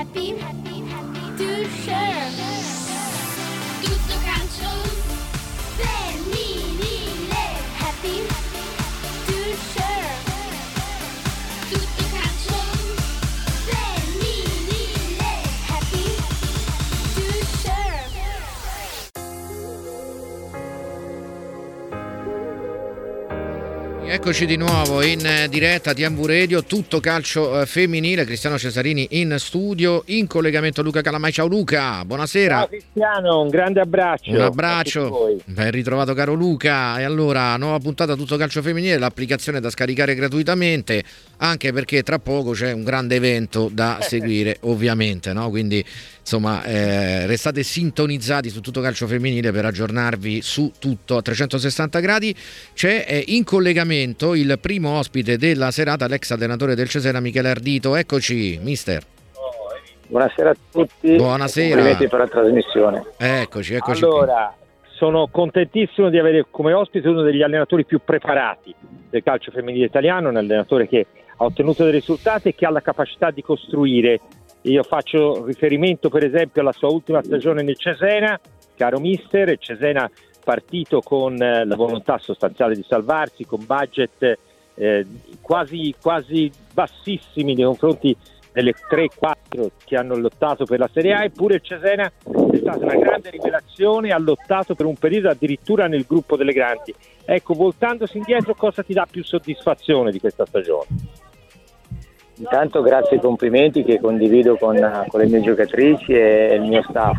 happy, 0.00 0.38
happy, 0.38 0.80
happy 0.88 1.36
to 1.36 1.68
share. 1.82 2.79
Eccoci 24.12 24.44
di 24.44 24.56
nuovo 24.56 25.02
in 25.02 25.24
eh, 25.24 25.48
diretta 25.48 25.94
TMV 25.94 26.26
Radio, 26.26 26.64
tutto 26.64 26.98
calcio 26.98 27.60
eh, 27.60 27.64
femminile, 27.64 28.24
Cristiano 28.24 28.58
Cesarini 28.58 29.06
in 29.10 29.36
studio, 29.38 30.02
in 30.06 30.26
collegamento 30.26 30.82
Luca 30.82 31.00
Calamai. 31.00 31.30
Ciao 31.30 31.46
Luca, 31.46 32.04
buonasera. 32.04 32.56
Ciao 32.56 32.66
Cristiano, 32.66 33.40
un 33.40 33.48
grande 33.48 33.78
abbraccio. 33.78 34.32
Un 34.32 34.40
abbraccio, 34.40 35.36
ben 35.44 35.70
ritrovato 35.70 36.12
caro 36.14 36.34
Luca. 36.34 36.98
E 36.98 37.04
allora, 37.04 37.56
nuova 37.56 37.78
puntata 37.78 38.16
Tutto 38.16 38.36
Calcio 38.36 38.62
Femminile, 38.62 38.98
l'applicazione 38.98 39.60
da 39.60 39.70
scaricare 39.70 40.16
gratuitamente, 40.16 41.04
anche 41.36 41.72
perché 41.72 42.02
tra 42.02 42.18
poco 42.18 42.50
c'è 42.50 42.72
un 42.72 42.82
grande 42.82 43.14
evento 43.14 43.70
da 43.72 43.98
seguire, 44.02 44.56
ovviamente, 44.62 45.32
no? 45.32 45.50
Quindi, 45.50 45.84
insomma, 46.20 46.62
eh, 46.64 47.26
restate 47.26 47.62
sintonizzati 47.62 48.48
su 48.48 48.60
Tutto 48.60 48.80
Calcio 48.80 49.06
Femminile 49.06 49.50
per 49.50 49.64
aggiornarvi 49.64 50.42
su 50.42 50.72
tutto 50.78 51.16
a 51.16 51.22
360 51.22 52.00
gradi. 52.00 52.34
C'è 52.74 53.04
eh, 53.08 53.24
in 53.28 53.44
collegamento 53.44 54.34
il 54.34 54.58
primo 54.60 54.98
ospite 54.98 55.36
della 55.36 55.70
serata, 55.70 56.06
l'ex 56.06 56.30
allenatore 56.30 56.74
del 56.74 56.88
Cesena 56.88 57.20
Michele 57.20 57.50
Ardito. 57.50 57.96
Eccoci, 57.96 58.58
mister. 58.62 59.02
Buonasera 60.06 60.50
a 60.50 60.56
tutti. 60.72 61.14
Buonasera. 61.14 61.68
Complimenti 61.68 62.08
per 62.08 62.18
la 62.18 62.26
trasmissione. 62.26 63.04
Eccoci, 63.16 63.74
eccoci. 63.74 64.00
qui. 64.00 64.10
Allora, 64.10 64.54
sono 65.00 65.28
contentissimo 65.30 66.10
di 66.10 66.18
avere 66.18 66.46
come 66.50 66.72
ospite 66.72 67.08
uno 67.08 67.22
degli 67.22 67.42
allenatori 67.42 67.84
più 67.84 68.00
preparati 68.04 68.74
del 69.08 69.22
calcio 69.22 69.50
femminile 69.50 69.86
italiano, 69.86 70.28
un 70.28 70.36
allenatore 70.36 70.88
che 70.88 71.06
ha 71.36 71.44
ottenuto 71.44 71.84
dei 71.84 71.92
risultati 71.92 72.48
e 72.48 72.54
che 72.54 72.66
ha 72.66 72.70
la 72.70 72.82
capacità 72.82 73.30
di 73.30 73.40
costruire. 73.40 74.20
Io 74.62 74.82
faccio 74.82 75.44
riferimento 75.44 76.10
per 76.10 76.24
esempio 76.24 76.60
alla 76.60 76.72
sua 76.72 76.88
ultima 76.88 77.22
stagione 77.22 77.62
nel 77.62 77.78
Cesena, 77.78 78.38
caro 78.76 78.98
mister, 78.98 79.56
Cesena 79.58 80.10
partito 80.42 81.00
con 81.00 81.40
eh, 81.40 81.64
la 81.64 81.76
volontà 81.76 82.18
sostanziale 82.18 82.74
di 82.74 82.84
salvarsi, 82.86 83.44
con 83.46 83.64
budget 83.64 84.38
eh, 84.74 85.06
quasi, 85.40 85.94
quasi 86.00 86.50
bassissimi 86.72 87.54
nei 87.54 87.64
confronti 87.64 88.16
delle 88.52 88.74
3-4 88.74 89.68
che 89.84 89.96
hanno 89.96 90.16
lottato 90.16 90.64
per 90.64 90.78
la 90.78 90.90
Serie 90.92 91.14
A, 91.14 91.24
eppure 91.24 91.60
Cesena 91.60 92.06
è 92.06 92.56
stata 92.56 92.84
una 92.84 92.96
grande 92.96 93.30
rivelazione, 93.30 94.10
ha 94.10 94.18
lottato 94.18 94.74
per 94.74 94.86
un 94.86 94.96
periodo 94.96 95.28
addirittura 95.28 95.86
nel 95.86 96.04
gruppo 96.06 96.36
delle 96.36 96.52
grandi. 96.52 96.94
Ecco, 97.24 97.54
voltandosi 97.54 98.16
indietro, 98.16 98.54
cosa 98.54 98.82
ti 98.82 98.92
dà 98.92 99.06
più 99.08 99.22
soddisfazione 99.22 100.10
di 100.10 100.18
questa 100.18 100.44
stagione? 100.44 100.86
Intanto 102.40 102.80
grazie 102.80 103.16
ai 103.16 103.22
complimenti 103.22 103.84
che 103.84 104.00
condivido 104.00 104.56
con, 104.56 104.74
con 105.08 105.20
le 105.20 105.26
mie 105.26 105.42
giocatrici 105.42 106.12
e 106.12 106.54
il 106.54 106.62
mio 106.62 106.82
staff. 106.88 107.18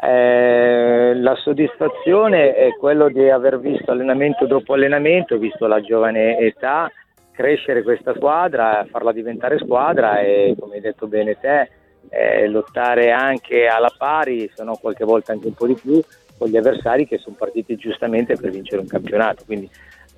Eh, 0.00 1.14
la 1.14 1.36
soddisfazione 1.36 2.54
è 2.54 2.74
quello 2.76 3.08
di 3.08 3.30
aver 3.30 3.60
visto 3.60 3.92
allenamento 3.92 4.44
dopo 4.46 4.74
allenamento, 4.74 5.38
visto 5.38 5.68
la 5.68 5.80
giovane 5.80 6.36
età, 6.38 6.90
crescere 7.30 7.84
questa 7.84 8.12
squadra, 8.14 8.84
farla 8.90 9.12
diventare 9.12 9.56
squadra 9.58 10.18
e 10.20 10.56
come 10.58 10.74
hai 10.74 10.80
detto 10.80 11.06
bene 11.06 11.38
te, 11.38 11.70
eh, 12.08 12.48
lottare 12.48 13.12
anche 13.12 13.68
alla 13.68 13.92
pari, 13.96 14.50
se 14.52 14.64
no 14.64 14.76
qualche 14.80 15.04
volta 15.04 15.30
anche 15.30 15.46
un 15.46 15.54
po' 15.54 15.68
di 15.68 15.78
più, 15.80 16.02
con 16.36 16.48
gli 16.48 16.56
avversari 16.56 17.06
che 17.06 17.18
sono 17.18 17.36
partiti 17.38 17.76
giustamente 17.76 18.34
per 18.34 18.50
vincere 18.50 18.80
un 18.80 18.88
campionato. 18.88 19.44
Quindi 19.46 19.70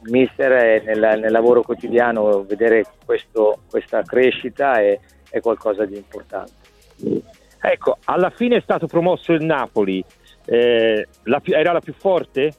mister 0.03 0.83
nel, 0.85 1.19
nel 1.21 1.33
lavoro 1.33 1.63
quotidiano 1.63 2.45
vedere 2.45 2.85
questo- 3.05 3.61
questa 3.69 4.03
crescita 4.03 4.81
è, 4.81 4.99
è 5.31 5.41
qualcosa 5.41 5.85
di 5.85 5.97
importante. 5.97 6.53
Ecco, 7.61 7.99
alla 8.05 8.31
fine 8.31 8.57
è 8.57 8.61
stato 8.61 8.87
promosso 8.87 9.33
il 9.33 9.45
Napoli, 9.45 10.05
Eh, 10.49 11.09
la 11.25 11.41
era 11.43 11.73
la 11.73 11.81
più 11.81 11.93
forte? 11.93 12.53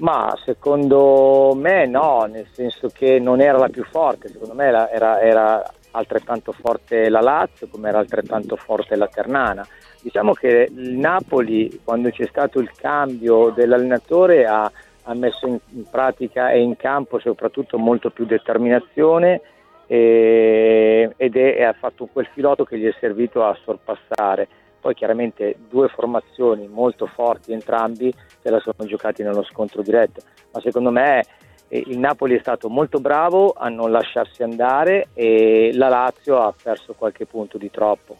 Ma 0.00 0.32
secondo 0.44 1.54
me 1.56 1.86
no, 1.86 2.26
nel 2.30 2.46
senso 2.52 2.88
che 2.88 3.18
non 3.18 3.40
era 3.40 3.56
la 3.56 3.70
più 3.70 3.82
forte, 3.84 4.28
secondo 4.28 4.52
me 4.54 4.66
era, 4.66 4.90
era- 4.90 5.20
era 5.20 5.72
altrettanto 5.92 6.52
forte 6.52 7.08
la 7.08 7.20
Lazio 7.20 7.66
come 7.68 7.88
era 7.88 7.98
altrettanto 7.98 8.56
forte 8.56 8.94
la 8.94 9.08
Ternana. 9.08 9.66
Diciamo 10.02 10.34
che 10.34 10.68
il 10.70 10.98
Napoli 10.98 11.80
quando 11.82 12.10
c'è 12.10 12.26
stato 12.26 12.60
il 12.60 12.70
cambio 12.76 13.48
dell'allenatore 13.48 14.44
ha, 14.44 14.70
ha 15.08 15.14
messo 15.14 15.46
in, 15.46 15.58
in 15.70 15.84
pratica 15.90 16.50
e 16.50 16.60
in 16.60 16.76
campo 16.76 17.18
soprattutto 17.18 17.78
molto 17.78 18.10
più 18.10 18.26
determinazione 18.26 19.40
e, 19.86 21.10
ed 21.16 21.36
è, 21.36 21.62
ha 21.62 21.72
fatto 21.72 22.06
quel 22.12 22.28
filotto 22.34 22.64
che 22.64 22.78
gli 22.78 22.86
è 22.86 22.94
servito 23.00 23.42
a 23.42 23.56
sorpassare. 23.64 24.46
Poi 24.80 24.94
chiaramente 24.94 25.56
due 25.68 25.88
formazioni 25.88 26.68
molto 26.68 27.06
forti 27.06 27.52
entrambi 27.52 28.12
se 28.40 28.50
la 28.50 28.60
sono 28.60 28.86
giocati 28.86 29.22
nello 29.22 29.42
scontro 29.42 29.82
diretto, 29.82 30.20
ma 30.52 30.60
secondo 30.60 30.90
me 30.90 31.24
eh, 31.68 31.82
il 31.86 31.98
Napoli 31.98 32.36
è 32.36 32.40
stato 32.40 32.68
molto 32.68 33.00
bravo 33.00 33.54
a 33.56 33.68
non 33.68 33.90
lasciarsi 33.90 34.42
andare 34.42 35.08
e 35.14 35.70
la 35.72 35.88
Lazio 35.88 36.38
ha 36.38 36.54
perso 36.62 36.94
qualche 36.94 37.26
punto 37.26 37.58
di 37.58 37.70
troppo. 37.70 38.18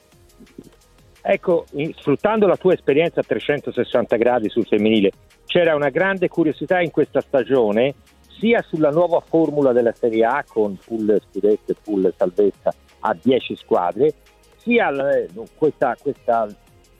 Ecco, 1.21 1.67
sfruttando 1.97 2.47
la 2.47 2.57
tua 2.57 2.73
esperienza 2.73 3.21
a 3.21 3.25
360 3.25 4.17
gradi 4.17 4.49
sul 4.49 4.67
femminile, 4.67 5.11
c'era 5.49 5.75
una 5.75 5.89
grande 5.89 6.29
curiosità 6.29 6.81
in 6.81 6.91
questa 6.91 7.23
stagione 7.23 7.95
sia 8.39 8.63
sulla 8.63 8.91
nuova 8.91 9.21
formula 9.21 9.73
della 9.73 9.93
Serie 9.93 10.25
A 10.25 10.45
con 10.47 10.79
pool 10.87 11.21
scudetto 11.29 11.73
e 11.73 11.77
pool 11.83 12.13
salvezza 12.15 12.73
a 13.01 13.17
10 13.21 13.57
squadre, 13.57 14.13
sia 14.59 14.91
l- 14.91 15.27
questa, 15.57 15.97
questa 16.01 16.47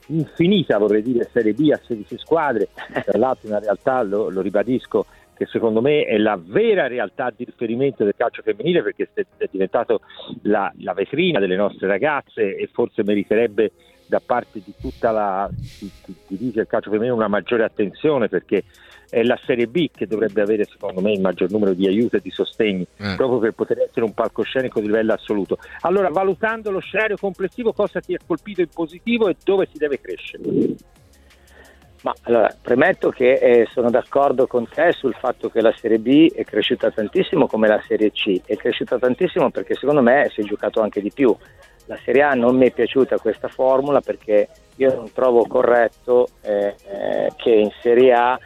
infinita, 0.07 0.79
vorrei 0.79 1.03
dire, 1.03 1.29
Serie 1.31 1.53
B 1.53 1.69
a 1.71 1.79
16 1.81 2.17
squadre, 2.17 2.69
tra 3.05 3.19
l'altro 3.19 3.49
una 3.49 3.59
realtà, 3.59 4.01
lo, 4.01 4.29
lo 4.29 4.41
ribadisco, 4.41 5.05
che 5.35 5.45
secondo 5.45 5.79
me 5.79 6.03
è 6.03 6.17
la 6.17 6.37
vera 6.41 6.87
realtà 6.87 7.31
di 7.33 7.45
riferimento 7.45 8.03
del 8.03 8.15
calcio 8.17 8.41
femminile 8.41 8.81
perché 8.81 9.09
è 9.13 9.25
è 9.37 9.47
diventato 9.49 10.01
la, 10.41 10.73
la 10.79 10.93
vetrina 10.93 11.39
delle 11.39 11.55
nostre 11.55 11.87
ragazze 11.87 12.57
e 12.57 12.67
forse 12.73 13.03
meriterebbe 13.03 13.71
da 14.09 14.19
parte 14.25 14.59
di 14.65 14.73
tutta 14.81 15.11
la 15.11 15.47
di, 15.51 15.89
di, 16.03 16.15
di 16.27 16.37
chi 16.37 16.51
del 16.51 16.65
calcio 16.65 16.89
femminile 16.89 17.13
una 17.13 17.27
maggiore 17.27 17.63
attenzione 17.63 18.27
perché 18.27 18.63
è 19.07 19.21
la 19.21 19.39
Serie 19.45 19.67
B 19.67 19.89
che 19.95 20.07
dovrebbe 20.07 20.41
avere 20.41 20.65
secondo 20.65 20.99
me 20.99 21.11
il 21.11 21.21
maggior 21.21 21.51
numero 21.51 21.73
di 21.73 21.87
aiuti 21.87 22.15
e 22.15 22.19
di 22.19 22.31
sostegni 22.31 22.85
Eh. 22.97 23.15
proprio 23.15 23.37
per 23.37 23.51
poter 23.53 23.79
essere 23.81 24.05
un 24.05 24.13
palcoscenico 24.13 24.79
di 24.79 24.87
livello 24.87 25.13
assoluto. 25.13 25.57
Allora, 25.81 26.09
valutando 26.09 26.71
lo 26.71 26.79
scenario 26.79 27.17
complessivo, 27.17 27.71
cosa 27.71 27.99
ti 27.99 28.13
ha 28.13 28.19
colpito 28.25 28.61
in 28.61 28.69
positivo 28.73 29.29
e 29.29 29.35
dove 29.43 29.67
si 29.71 29.77
deve 29.77 29.99
crescere? 29.99 30.43
Ma 32.01 32.13
allora, 32.23 32.55
premetto 32.61 33.09
che 33.09 33.33
eh, 33.33 33.67
sono 33.71 33.89
d'accordo 33.89 34.47
con 34.47 34.67
te 34.67 34.93
sul 34.93 35.13
fatto 35.13 35.49
che 35.49 35.61
la 35.61 35.73
Serie 35.75 35.99
B 35.99 36.31
è 36.31 36.45
cresciuta 36.45 36.89
tantissimo 36.91 37.45
come 37.45 37.67
la 37.67 37.81
Serie 37.87 38.11
C, 38.11 38.41
è 38.45 38.55
cresciuta 38.55 38.97
tantissimo 38.97 39.51
perché 39.51 39.75
secondo 39.75 40.01
me 40.01 40.29
si 40.33 40.41
è 40.41 40.43
giocato 40.43 40.81
anche 40.81 41.01
di 41.01 41.11
più. 41.11 41.35
La 41.89 41.97
Serie 42.05 42.21
A 42.21 42.33
non 42.33 42.55
mi 42.55 42.67
è 42.67 42.71
piaciuta 42.71 43.17
questa 43.17 43.47
formula 43.47 43.99
perché 43.99 44.47
io 44.75 44.93
non 44.93 45.11
trovo 45.11 45.47
corretto 45.47 46.27
eh, 46.41 46.75
eh, 46.87 47.31
che 47.35 47.49
in 47.49 47.71
Serie 47.81 48.13
A 48.13 48.39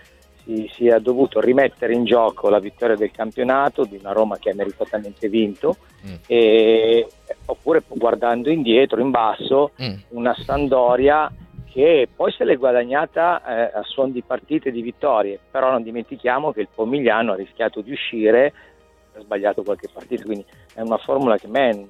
si 0.45 0.69
sia 0.73 0.97
dovuto 0.99 1.41
rimettere 1.41 1.93
in 1.93 2.05
gioco 2.05 2.49
la 2.49 2.59
vittoria 2.59 2.95
del 2.95 3.11
campionato 3.11 3.83
di 3.83 3.97
una 3.99 4.13
Roma 4.13 4.37
che 4.37 4.49
ha 4.51 4.55
meritatamente 4.55 5.27
vinto, 5.27 5.75
Mm. 6.05 6.15
e- 6.27 7.07
oppure 7.45 7.81
guardando 7.87 8.49
indietro, 8.49 8.99
in 9.01 9.09
basso, 9.09 9.71
Mm. 9.81 9.93
una 10.09 10.35
Sandoria 10.35 11.29
che 11.71 12.07
poi 12.13 12.31
se 12.33 12.43
l'è 12.43 12.55
guadagnata 12.57 13.41
eh, 13.71 13.77
a 13.77 13.83
suon 13.83 14.11
di 14.11 14.21
partite 14.21 14.69
e 14.69 14.71
di 14.71 14.81
vittorie, 14.81 15.39
però 15.49 15.69
non 15.71 15.81
dimentichiamo 15.83 16.51
che 16.53 16.61
il 16.61 16.67
Pomigliano 16.73 17.31
ha 17.33 17.35
rischiato 17.35 17.79
di 17.81 17.91
uscire, 17.91 18.53
ha 19.15 19.19
sbagliato 19.21 19.63
qualche 19.63 19.87
partita, 19.91 20.23
quindi 20.23 20.45
è 20.73 20.81
una 20.81 20.97
formula 20.97 21.37
che 21.37 21.47
a 21.47 21.49
me 21.49 21.85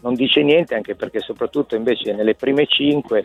non 0.00 0.14
dice 0.14 0.42
niente, 0.42 0.74
anche 0.74 0.94
perché 0.94 1.20
soprattutto 1.20 1.74
invece 1.76 2.12
nelle 2.12 2.34
prime 2.34 2.66
cinque 2.66 3.24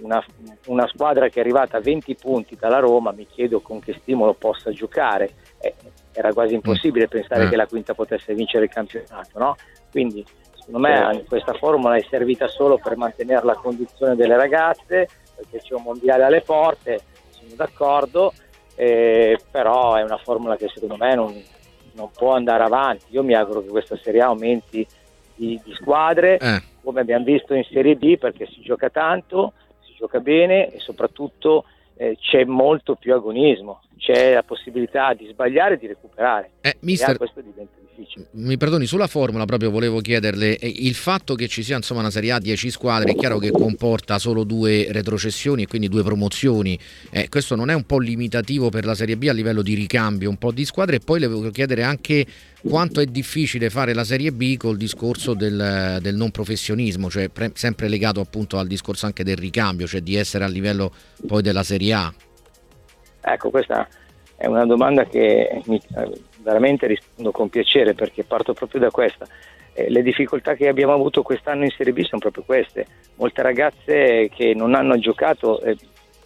una, 0.00 0.24
una 0.66 0.86
squadra 0.88 1.28
che 1.28 1.38
è 1.38 1.42
arrivata 1.42 1.76
a 1.78 1.80
20 1.80 2.14
punti 2.16 2.56
dalla 2.56 2.78
Roma, 2.78 3.10
mi 3.12 3.26
chiedo 3.26 3.60
con 3.60 3.80
che 3.80 3.94
stimolo 4.00 4.34
possa 4.34 4.70
giocare, 4.70 5.30
Eh, 5.60 5.74
era 6.12 6.32
quasi 6.32 6.54
impossibile 6.54 7.08
pensare 7.08 7.44
Eh. 7.44 7.48
che 7.48 7.56
la 7.56 7.66
quinta 7.66 7.94
potesse 7.94 8.34
vincere 8.34 8.64
il 8.64 8.70
campionato, 8.70 9.38
no? 9.38 9.56
Quindi 9.90 10.24
secondo 10.56 10.78
me 10.78 11.24
questa 11.28 11.52
formula 11.54 11.96
è 11.96 12.04
servita 12.08 12.46
solo 12.48 12.78
per 12.78 12.96
mantenere 12.96 13.44
la 13.44 13.54
condizione 13.54 14.14
delle 14.14 14.36
ragazze, 14.36 15.08
perché 15.34 15.58
c'è 15.60 15.74
un 15.74 15.82
mondiale 15.82 16.24
alle 16.24 16.40
porte, 16.42 17.00
sono 17.30 17.54
d'accordo, 17.54 18.32
eh, 18.76 19.38
però 19.50 19.94
è 19.94 20.02
una 20.02 20.18
formula 20.18 20.56
che 20.56 20.68
secondo 20.72 20.96
me 20.96 21.14
non, 21.14 21.42
non 21.94 22.10
può 22.12 22.34
andare 22.34 22.62
avanti. 22.62 23.06
Io 23.10 23.24
mi 23.24 23.34
auguro 23.34 23.62
che 23.62 23.68
questa 23.68 23.96
Serie 23.96 24.20
A 24.20 24.26
aumenti 24.26 24.86
di, 25.38 25.60
di 25.64 25.72
squadre, 25.74 26.36
Eh. 26.38 26.62
come 26.82 27.00
abbiamo 27.00 27.24
visto 27.24 27.54
in 27.54 27.64
Serie 27.64 27.94
B, 27.96 28.18
perché 28.18 28.46
si 28.46 28.60
gioca 28.60 28.90
tanto, 28.90 29.52
si 29.84 29.94
gioca 29.96 30.18
bene 30.20 30.72
e 30.72 30.80
soprattutto 30.80 31.64
eh, 31.96 32.16
c'è 32.20 32.44
molto 32.44 32.96
più 32.96 33.14
agonismo, 33.14 33.80
c'è 33.98 34.34
la 34.34 34.42
possibilità 34.42 35.12
di 35.14 35.28
sbagliare 35.30 35.74
e 35.74 35.78
di 35.78 35.86
recuperare. 35.86 36.50
Eh, 36.60 36.76
mister, 36.80 37.16
questo 37.16 37.40
diventa 37.40 37.76
difficile. 37.94 38.28
mi 38.32 38.56
perdoni, 38.56 38.86
sulla 38.86 39.06
formula 39.06 39.44
proprio 39.44 39.70
volevo 39.70 40.00
chiederle, 40.00 40.56
eh, 40.56 40.72
il 40.78 40.94
fatto 40.94 41.34
che 41.34 41.48
ci 41.48 41.62
sia 41.62 41.76
insomma 41.76 42.00
una 42.00 42.10
Serie 42.10 42.32
A 42.32 42.38
10 42.38 42.70
squadre 42.70 43.12
è 43.12 43.14
chiaro 43.16 43.38
che 43.38 43.50
comporta 43.50 44.18
solo 44.18 44.44
due 44.44 44.86
retrocessioni 44.90 45.62
e 45.62 45.66
quindi 45.66 45.88
due 45.88 46.02
promozioni, 46.02 46.78
Eh, 47.10 47.28
questo 47.28 47.54
non 47.54 47.70
è 47.70 47.74
un 47.74 47.84
po' 47.84 47.98
limitativo 47.98 48.68
per 48.68 48.84
la 48.84 48.94
Serie 48.94 49.16
B 49.16 49.26
a 49.28 49.32
livello 49.32 49.62
di 49.62 49.74
ricambio 49.74 50.28
un 50.28 50.36
po' 50.36 50.52
di 50.52 50.64
squadre 50.64 50.96
e 50.96 51.00
poi 51.00 51.20
le 51.20 51.26
volevo 51.26 51.50
chiedere 51.50 51.82
anche 51.82 52.24
quanto 52.62 53.00
è 53.00 53.06
difficile 53.06 53.70
fare 53.70 53.94
la 53.94 54.04
Serie 54.04 54.32
B 54.32 54.56
col 54.56 54.76
discorso 54.76 55.34
del, 55.34 55.98
del 56.00 56.14
non 56.14 56.30
professionismo, 56.30 57.10
cioè 57.10 57.28
pre- 57.28 57.52
sempre 57.54 57.88
legato 57.88 58.20
appunto 58.20 58.58
al 58.58 58.66
discorso 58.66 59.06
anche 59.06 59.24
del 59.24 59.36
ricambio, 59.36 59.86
cioè 59.86 60.00
di 60.00 60.16
essere 60.16 60.44
a 60.44 60.48
livello 60.48 60.92
poi 61.26 61.42
della 61.42 61.62
Serie 61.62 61.92
A. 61.92 62.14
Ecco, 63.20 63.50
questa 63.50 63.86
è 64.36 64.46
una 64.46 64.64
domanda 64.64 65.04
che 65.04 65.62
mi, 65.66 65.80
veramente 66.42 66.86
rispondo 66.86 67.30
con 67.32 67.48
piacere 67.48 67.94
perché 67.94 68.24
parto 68.24 68.52
proprio 68.52 68.80
da 68.80 68.90
questa. 68.90 69.26
Eh, 69.74 69.90
le 69.90 70.02
difficoltà 70.02 70.54
che 70.54 70.68
abbiamo 70.68 70.92
avuto 70.92 71.22
quest'anno 71.22 71.64
in 71.64 71.70
Serie 71.70 71.92
B 71.92 72.02
sono 72.02 72.20
proprio 72.20 72.44
queste. 72.44 72.86
Molte 73.16 73.42
ragazze 73.42 74.28
che 74.34 74.54
non 74.54 74.74
hanno 74.74 74.98
giocato, 74.98 75.60
eh, 75.62 75.76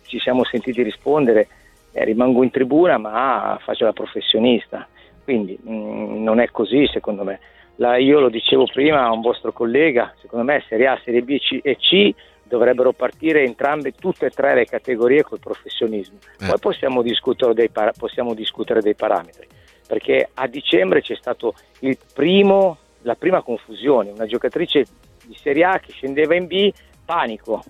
ci 0.06 0.19
siamo 0.19 0.44
sentiti 0.44 0.83
rispondere, 0.83 1.49
eh, 1.93 2.05
rimango 2.05 2.43
in 2.43 2.50
tribuna 2.50 2.99
ma 2.99 3.59
faccio 3.62 3.85
la 3.85 3.93
professionista. 3.93 4.87
Quindi 5.25 5.59
mh, 5.62 6.23
non 6.23 6.41
è 6.41 6.49
così 6.50 6.87
secondo 6.87 7.25
me. 7.25 7.41
La- 7.77 7.97
io 7.97 8.21
lo 8.21 8.29
dicevo 8.29 8.67
prima 8.67 9.05
a 9.05 9.12
un 9.12 9.23
vostro 9.23 9.53
collega, 9.53 10.12
secondo 10.21 10.44
me 10.44 10.62
Serie 10.69 10.87
A, 10.87 11.00
Serie 11.03 11.23
B 11.23 11.39
C- 11.39 11.61
e 11.62 11.77
C 11.77 12.15
dovrebbero 12.57 12.93
partire 12.93 13.45
entrambe, 13.45 13.93
tutte 13.93 14.27
e 14.27 14.31
tre 14.31 14.55
le 14.55 14.67
categorie 14.67 15.23
col 15.23 15.39
professionismo. 15.39 16.19
Eh. 16.39 16.47
Poi 16.47 16.59
possiamo 16.59 17.01
discutere, 17.01 17.55
dei 17.55 17.71
para- 17.71 17.93
possiamo 17.97 18.35
discutere 18.35 18.83
dei 18.83 18.95
parametri, 18.95 19.47
perché 19.87 20.29
a 20.35 20.47
dicembre 20.47 21.01
c'è 21.01 21.17
stato 21.17 21.55
il 21.79 21.97
primo, 22.13 22.77
la 23.03 23.15
prima 23.15 23.41
confusione, 23.41 24.11
una 24.11 24.27
giocatrice 24.27 24.85
di 25.25 25.35
Serie 25.41 25.65
A 25.65 25.79
che 25.79 25.93
scendeva 25.93 26.35
in 26.35 26.47
B, 26.47 26.71
panico, 27.07 27.65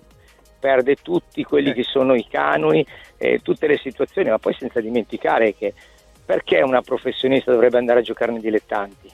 perde 0.59 0.95
tutti 0.95 1.43
quelli 1.45 1.69
Eh. 1.69 1.73
che 1.75 1.83
sono 1.83 2.13
i 2.13 2.27
canoni, 2.27 2.85
eh, 3.17 3.39
tutte 3.41 3.67
le 3.67 3.77
situazioni, 3.77 4.29
ma 4.31 4.37
poi 4.37 4.53
senza 4.59 4.81
dimenticare 4.81 5.55
che 5.55 5.73
perché 6.25 6.61
una 6.61 6.81
professionista 6.81 7.51
dovrebbe 7.51 7.77
andare 7.77 7.99
a 7.99 8.03
giocare 8.03 8.33
nei 8.33 8.41
dilettanti? 8.41 9.09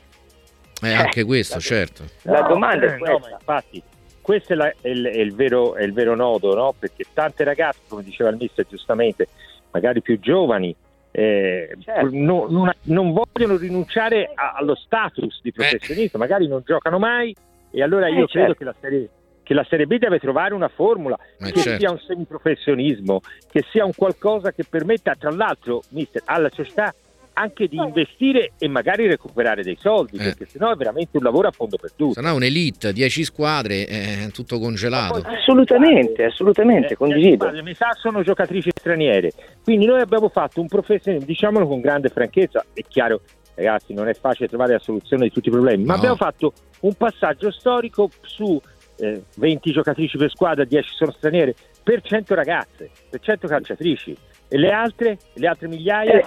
Eh, 0.82 0.94
anche 0.94 1.24
questo, 1.26 1.56
la- 1.56 1.62
certo. 1.62 2.04
La 2.24 2.42
domanda 2.42 2.88
è 2.88 2.94
eh, 2.96 2.98
no, 2.98 3.20
questa. 3.20 3.30
infatti, 3.38 3.84
questo 4.30 4.54
è, 4.54 4.56
la- 4.56 4.72
è 4.82 4.90
il, 4.90 5.06
è 5.06 5.18
il 5.18 5.34
vero, 5.34 5.74
è 5.74 5.82
il 5.82 5.92
vero 5.92 6.16
nodo, 6.16 6.54
no? 6.54 6.76
perché 6.78 7.04
tante 7.14 7.44
ragazze, 7.44 7.80
come 7.88 8.04
diceva 8.04 8.30
il 8.30 8.38
mister 8.40 8.64
giustamente, 8.70 9.28
magari 9.72 10.04
più 10.04 10.20
giovani, 10.20 10.76
eh, 11.10 11.76
Certo. 11.84 12.10
no- 12.12 12.46
non, 12.48 12.72
non 12.84 13.12
vogliono 13.12 13.58
rinunciare 13.58 14.30
a- 14.32 14.54
allo 14.56 14.76
status 14.76 15.40
di 15.42 15.52
professionista, 15.52 16.20
magari 16.20 16.48
non 16.48 16.62
giocano 16.64 17.00
mai 17.00 17.36
e 17.72 17.82
allora 17.82 18.06
Eh, 18.06 18.12
io 18.12 18.28
credo 18.28 18.54
certo. 18.54 18.54
che 18.60 18.64
la 18.66 18.76
Serie 18.80 19.10
che 19.42 19.56
la 19.56 19.66
Serie 19.68 19.88
B 19.88 19.98
deve 19.98 20.20
trovare 20.20 20.54
una 20.54 20.68
formula 20.68 21.18
Eh, 21.40 21.52
che 21.52 21.62
certo. 21.62 21.80
sia 21.80 21.90
un 21.90 21.98
semiprofessionismo, 21.98 23.22
che 23.50 23.64
sia 23.72 23.84
un 23.84 23.94
qualcosa 23.96 24.52
che 24.52 24.64
permetta 24.64 25.16
tra 25.16 25.32
l'altro 25.32 25.82
mister, 25.90 26.22
alla 26.26 26.52
società 26.52 26.94
anche 27.40 27.68
di 27.68 27.78
investire 27.78 28.52
e 28.60 28.68
magari 28.68 29.08
recuperare 29.08 29.64
dei 29.64 29.78
soldi, 29.80 30.18
Eh. 30.18 30.24
perché 30.24 30.46
sennò 30.46 30.72
è 30.72 30.76
veramente 30.76 31.16
un 31.18 31.24
lavoro 31.24 31.48
a 31.48 31.52
fondo 31.52 31.78
perduto. 31.78 32.14
Se 32.14 32.22
no 32.22 32.36
un'elite, 32.36 32.92
10 32.92 33.24
squadre, 33.24 33.86
è 33.86 34.28
tutto 34.32 34.60
congelato. 34.60 35.22
Assolutamente, 35.26 36.26
assolutamente, 36.26 36.94
Eh, 36.94 36.98
condivido. 36.98 37.38
guarda, 37.38 37.62
metà 37.62 37.90
sono 37.94 38.22
giocatrici 38.24 38.70
straniere, 38.76 39.32
quindi 39.64 39.86
noi 39.86 40.02
abbiamo 40.02 40.28
fatto 40.30 40.60
un 40.60 40.68
professionismo, 40.68 41.26
diciamolo 41.26 41.66
con 41.68 41.80
grande 41.80 42.10
franchezza, 42.10 42.64
è 42.74 42.82
chiaro 42.88 43.22
ragazzi 43.56 43.94
non 43.94 44.08
è 44.08 44.14
facile 44.14 44.48
trovare 44.48 44.72
la 44.74 44.80
soluzione 44.80 45.24
di 45.26 45.32
tutti 45.32 45.50
i 45.50 45.52
problemi, 45.52 45.84
ma 45.84 45.94
No. 45.94 45.98
abbiamo 45.98 46.16
fatto 46.16 46.54
un 46.82 46.94
passaggio 46.94 47.52
storico 47.52 48.10
su 48.22 48.60
eh, 49.02 49.24
20 49.36 49.72
giocatrici 49.72 50.18
per 50.18 50.30
squadra, 50.30 50.64
10 50.66 50.90
sono 50.94 51.12
straniere, 51.12 51.56
per 51.84 52.02
100 52.02 52.36
ragazze, 52.36 52.90
per 53.10 53.20
100 53.22 53.48
calciatrici, 53.48 54.16
e 54.50 54.58
le 54.58 54.72
altre, 54.72 55.18
le 55.36 55.48
altre 55.48 55.68
migliaia... 55.68 56.22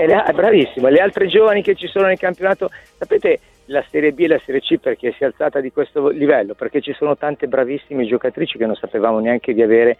Eh, 0.00 0.32
bravissimo, 0.32 0.86
le 0.86 1.00
altre 1.00 1.26
giovani 1.26 1.60
che 1.60 1.74
ci 1.74 1.88
sono 1.88 2.06
nel 2.06 2.18
campionato, 2.18 2.70
sapete 2.96 3.40
la 3.64 3.84
Serie 3.90 4.12
B 4.12 4.20
e 4.20 4.28
la 4.28 4.40
Serie 4.44 4.60
C 4.60 4.78
perché 4.78 5.12
si 5.12 5.24
è 5.24 5.26
alzata 5.26 5.60
di 5.60 5.72
questo 5.72 6.08
livello? 6.10 6.54
Perché 6.54 6.80
ci 6.80 6.92
sono 6.92 7.16
tante 7.16 7.48
bravissime 7.48 8.06
giocatrici 8.06 8.58
che 8.58 8.66
non 8.66 8.76
sapevamo 8.76 9.18
neanche 9.18 9.52
di 9.52 9.60
avere 9.60 9.96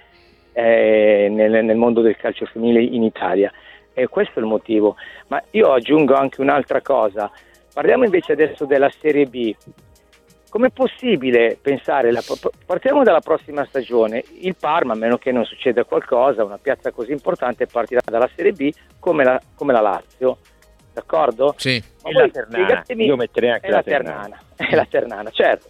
eh, 0.52 1.26
nel, 1.28 1.64
nel 1.64 1.76
mondo 1.76 2.00
del 2.00 2.16
calcio 2.16 2.46
femminile 2.46 2.80
in 2.80 3.02
Italia. 3.02 3.52
E 3.92 4.06
questo 4.06 4.38
è 4.38 4.42
il 4.42 4.48
motivo. 4.48 4.94
Ma 5.26 5.42
io 5.50 5.72
aggiungo 5.72 6.14
anche 6.14 6.40
un'altra 6.40 6.80
cosa. 6.80 7.28
Parliamo 7.74 8.04
invece 8.04 8.32
adesso 8.32 8.66
della 8.66 8.90
Serie 9.00 9.26
B. 9.26 9.52
Com'è 10.48 10.70
possibile 10.70 11.58
pensare, 11.60 12.10
la- 12.10 12.22
partiamo 12.64 13.02
dalla 13.02 13.20
prossima 13.20 13.66
stagione, 13.66 14.24
il 14.40 14.56
Parma, 14.58 14.94
a 14.94 14.96
meno 14.96 15.18
che 15.18 15.30
non 15.30 15.44
succeda 15.44 15.84
qualcosa, 15.84 16.42
una 16.44 16.56
piazza 16.58 16.90
così 16.90 17.12
importante 17.12 17.66
partirà 17.66 18.00
dalla 18.04 18.28
Serie 18.34 18.52
B 18.52 18.70
come 18.98 19.24
la, 19.24 19.38
come 19.54 19.74
la 19.74 19.80
Lazio, 19.80 20.38
d'accordo? 20.94 21.54
Sì, 21.58 21.82
Ma 22.02 22.08
E 22.08 22.12
la 22.14 22.28
Ternana, 22.28 22.82
io 22.86 23.16
metterei 23.16 23.50
anche 23.50 23.66
è 23.66 23.70
la 23.70 23.76
la 23.76 23.82
Ternana. 23.82 24.20
Ternana, 24.22 24.40
è 24.72 24.74
la 24.74 24.86
Ternana, 24.88 25.30
certo. 25.30 25.68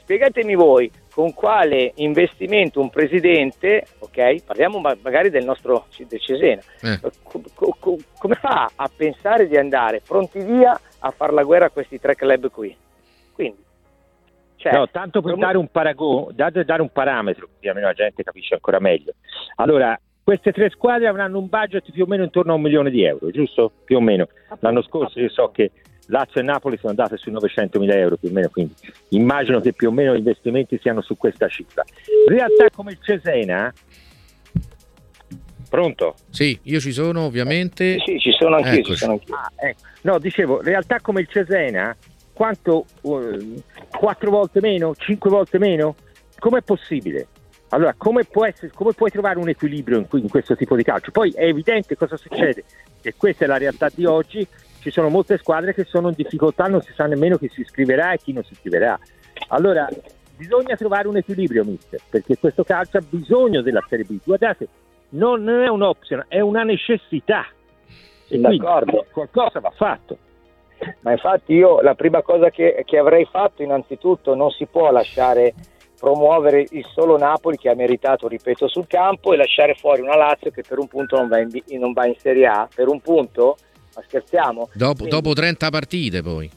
Spiegatemi 0.00 0.54
voi 0.54 0.90
con 1.12 1.32
quale 1.32 1.92
investimento 1.96 2.80
un 2.80 2.90
presidente, 2.90 3.86
ok, 4.00 4.42
parliamo 4.44 4.78
ma- 4.80 4.96
magari 5.02 5.30
del 5.30 5.44
nostro 5.44 5.86
del 5.96 6.20
Cesena, 6.20 6.62
Eh. 6.82 7.00
co- 7.22 7.42
co- 7.54 7.76
co- 7.78 7.96
come 8.18 8.34
fa 8.34 8.70
a 8.74 8.90
pensare 8.94 9.46
di 9.48 9.56
andare 9.56 10.00
pronti 10.06 10.40
via 10.40 10.78
a 10.98 11.10
fare 11.12 11.32
la 11.32 11.42
guerra 11.44 11.66
a 11.66 11.70
questi 11.70 11.98
tre 12.00 12.14
club 12.16 12.50
qui? 12.50 12.76
Quindi, 13.32 13.64
cioè, 14.56 14.72
No, 14.72 14.88
tanto 14.88 15.20
per 15.20 15.32
come- 15.32 15.44
dare 15.44 15.58
un 15.58 15.68
paragone, 15.68 16.34
date- 16.34 16.64
dare 16.64 16.82
un 16.82 16.90
parametro, 16.90 17.48
così 17.54 17.68
almeno 17.68 17.86
la 17.86 17.92
gente 17.92 18.22
capisce 18.22 18.54
ancora 18.54 18.80
meglio. 18.80 19.12
Allora, 19.56 19.98
queste 20.22 20.50
tre 20.52 20.70
squadre 20.70 21.06
avranno 21.06 21.38
un 21.38 21.48
budget 21.48 21.90
più 21.92 22.02
o 22.04 22.06
meno 22.06 22.24
intorno 22.24 22.52
a 22.52 22.56
un 22.56 22.62
milione 22.62 22.90
di 22.90 23.04
euro, 23.04 23.30
giusto? 23.30 23.70
Più 23.84 23.96
o 23.96 24.00
meno. 24.00 24.26
L'anno 24.60 24.82
scorso 24.82 25.20
io 25.20 25.28
so 25.30 25.50
che 25.52 25.70
Lazio 26.08 26.40
e 26.40 26.44
Napoli 26.44 26.76
sono 26.78 26.90
andate 26.90 27.16
sui 27.16 27.32
900 27.32 27.78
mila 27.78 27.94
euro 27.94 28.16
più 28.16 28.28
o 28.30 28.32
meno, 28.32 28.48
quindi 28.48 28.74
immagino 29.10 29.60
che 29.60 29.72
più 29.72 29.88
o 29.88 29.92
meno 29.92 30.14
gli 30.14 30.18
investimenti 30.18 30.78
siano 30.80 31.00
su 31.00 31.16
questa 31.16 31.48
cifra. 31.48 31.84
Realtà 32.28 32.66
come 32.74 32.92
il 32.92 32.98
Cesena, 33.00 33.72
pronto? 35.68 36.14
sì, 36.30 36.58
io 36.64 36.80
ci 36.80 36.92
sono 36.92 37.22
ovviamente. 37.22 37.98
sì, 38.04 38.18
ci 38.18 38.32
sono 38.32 38.56
anch'io, 38.56 38.82
ci 38.84 38.96
sono 38.96 39.12
anch'io. 39.12 39.34
Ah, 39.34 39.50
ecco. 39.56 39.80
No, 40.02 40.18
dicevo, 40.18 40.60
realtà 40.62 41.00
come 41.00 41.20
il 41.20 41.28
Cesena, 41.28 41.96
quanto? 42.36 42.84
eh, 43.00 43.62
quattro 43.90 44.30
volte 44.30 44.60
meno? 44.60 44.94
Cinque 44.94 45.30
volte 45.30 45.58
meno? 45.58 45.94
Com'è 46.38 46.60
possibile? 46.60 47.28
Allora, 47.70 47.94
come, 47.96 48.24
può 48.24 48.44
essere, 48.44 48.70
come 48.74 48.92
puoi 48.92 49.10
trovare 49.10 49.38
un 49.38 49.48
equilibrio 49.48 49.96
in, 49.98 50.06
in 50.20 50.28
questo 50.28 50.54
tipo 50.54 50.76
di 50.76 50.82
calcio? 50.82 51.10
Poi 51.12 51.30
è 51.30 51.44
evidente 51.44 51.96
cosa 51.96 52.18
succede, 52.18 52.64
che 53.00 53.14
questa 53.16 53.44
è 53.44 53.48
la 53.48 53.56
realtà 53.56 53.88
di 53.92 54.04
oggi, 54.04 54.46
ci 54.80 54.90
sono 54.90 55.08
molte 55.08 55.38
squadre 55.38 55.72
che 55.72 55.84
sono 55.84 56.08
in 56.08 56.14
difficoltà, 56.14 56.66
non 56.66 56.82
si 56.82 56.92
sa 56.94 57.06
nemmeno 57.06 57.38
chi 57.38 57.48
si 57.48 57.62
iscriverà 57.62 58.12
e 58.12 58.18
chi 58.18 58.34
non 58.34 58.44
si 58.44 58.52
iscriverà. 58.52 58.98
Allora, 59.48 59.88
bisogna 60.36 60.76
trovare 60.76 61.08
un 61.08 61.16
equilibrio, 61.16 61.64
mister, 61.64 62.00
perché 62.08 62.36
questo 62.36 62.64
calcio 62.64 62.98
ha 62.98 63.02
bisogno 63.08 63.62
della 63.62 63.82
Serie 63.88 64.04
B. 64.04 64.18
Guardate, 64.22 64.68
non 65.10 65.42
non 65.42 65.62
è 65.62 65.68
un'opzione, 65.68 66.26
è 66.28 66.40
una 66.40 66.64
necessità. 66.64 67.46
E 68.28 68.38
quindi 68.38 68.58
qualcosa 68.58 69.58
va 69.58 69.70
fatto. 69.70 70.18
Ma 71.00 71.12
infatti 71.12 71.54
io 71.54 71.80
la 71.80 71.94
prima 71.94 72.22
cosa 72.22 72.50
che, 72.50 72.82
che 72.84 72.98
avrei 72.98 73.24
fatto 73.30 73.62
innanzitutto 73.62 74.34
non 74.34 74.50
si 74.50 74.66
può 74.66 74.90
lasciare 74.90 75.54
promuovere 75.98 76.66
il 76.70 76.84
solo 76.92 77.16
Napoli 77.16 77.56
che 77.56 77.70
ha 77.70 77.74
meritato, 77.74 78.28
ripeto, 78.28 78.68
sul 78.68 78.86
campo 78.86 79.32
e 79.32 79.36
lasciare 79.36 79.74
fuori 79.74 80.02
una 80.02 80.16
Lazio 80.16 80.50
che 80.50 80.62
per 80.66 80.78
un 80.78 80.88
punto 80.88 81.16
non 81.16 81.28
va 81.28 81.38
in, 81.38 81.48
non 81.78 81.92
va 81.92 82.06
in 82.06 82.14
Serie 82.18 82.46
A, 82.46 82.68
per 82.72 82.88
un 82.88 83.00
punto, 83.00 83.56
ma 83.94 84.02
scherziamo? 84.06 84.68
Dopo, 84.74 84.94
Quindi- 84.94 85.14
dopo 85.14 85.32
30 85.32 85.70
partite 85.70 86.22
poi. 86.22 86.50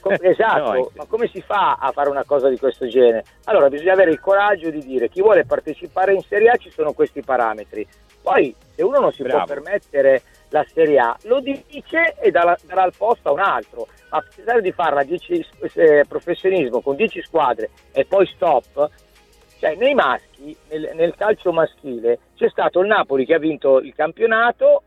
Com- 0.00 0.16
esatto, 0.20 0.72
No, 0.72 0.90
ma 0.94 1.04
come 1.06 1.28
si 1.32 1.40
fa 1.40 1.74
a 1.80 1.90
fare 1.90 2.10
una 2.10 2.24
cosa 2.24 2.48
di 2.48 2.56
questo 2.58 2.86
genere? 2.86 3.24
Allora 3.44 3.68
bisogna 3.68 3.92
avere 3.92 4.10
il 4.12 4.20
coraggio 4.20 4.70
di 4.70 4.78
dire 4.84 5.08
chi 5.08 5.20
vuole 5.20 5.44
partecipare 5.44 6.12
in 6.14 6.20
Serie 6.28 6.50
A 6.50 6.56
ci 6.56 6.70
sono 6.70 6.92
questi 6.92 7.22
parametri. 7.22 7.84
Poi 8.22 8.54
se 8.74 8.82
uno 8.84 9.00
non 9.00 9.12
si 9.12 9.22
Bravo. 9.22 9.44
può 9.44 9.54
permettere 9.54 10.22
la 10.50 10.64
Serie 10.72 10.98
A, 10.98 11.16
lo 11.22 11.40
dice 11.40 12.14
e 12.20 12.30
darà, 12.30 12.56
darà 12.66 12.84
il 12.84 12.92
posto 12.96 13.30
a 13.30 13.32
un 13.32 13.40
altro. 13.40 13.86
Ma 14.10 14.22
pensare 14.34 14.60
di 14.60 14.72
farla 14.72 15.02
10 15.02 15.46
eh, 15.74 16.04
professionismo 16.08 16.80
con 16.80 16.96
10 16.96 17.22
squadre 17.22 17.70
e 17.92 18.04
poi 18.04 18.26
stop, 18.26 18.90
cioè 19.58 19.76
nei 19.76 19.94
maschi, 19.94 20.56
nel, 20.68 20.90
nel 20.94 21.14
calcio 21.14 21.52
maschile, 21.52 22.18
c'è 22.34 22.48
stato 22.48 22.80
il 22.80 22.88
Napoli 22.88 23.24
che 23.24 23.34
ha 23.34 23.38
vinto 23.38 23.78
il 23.78 23.94
campionato, 23.94 24.82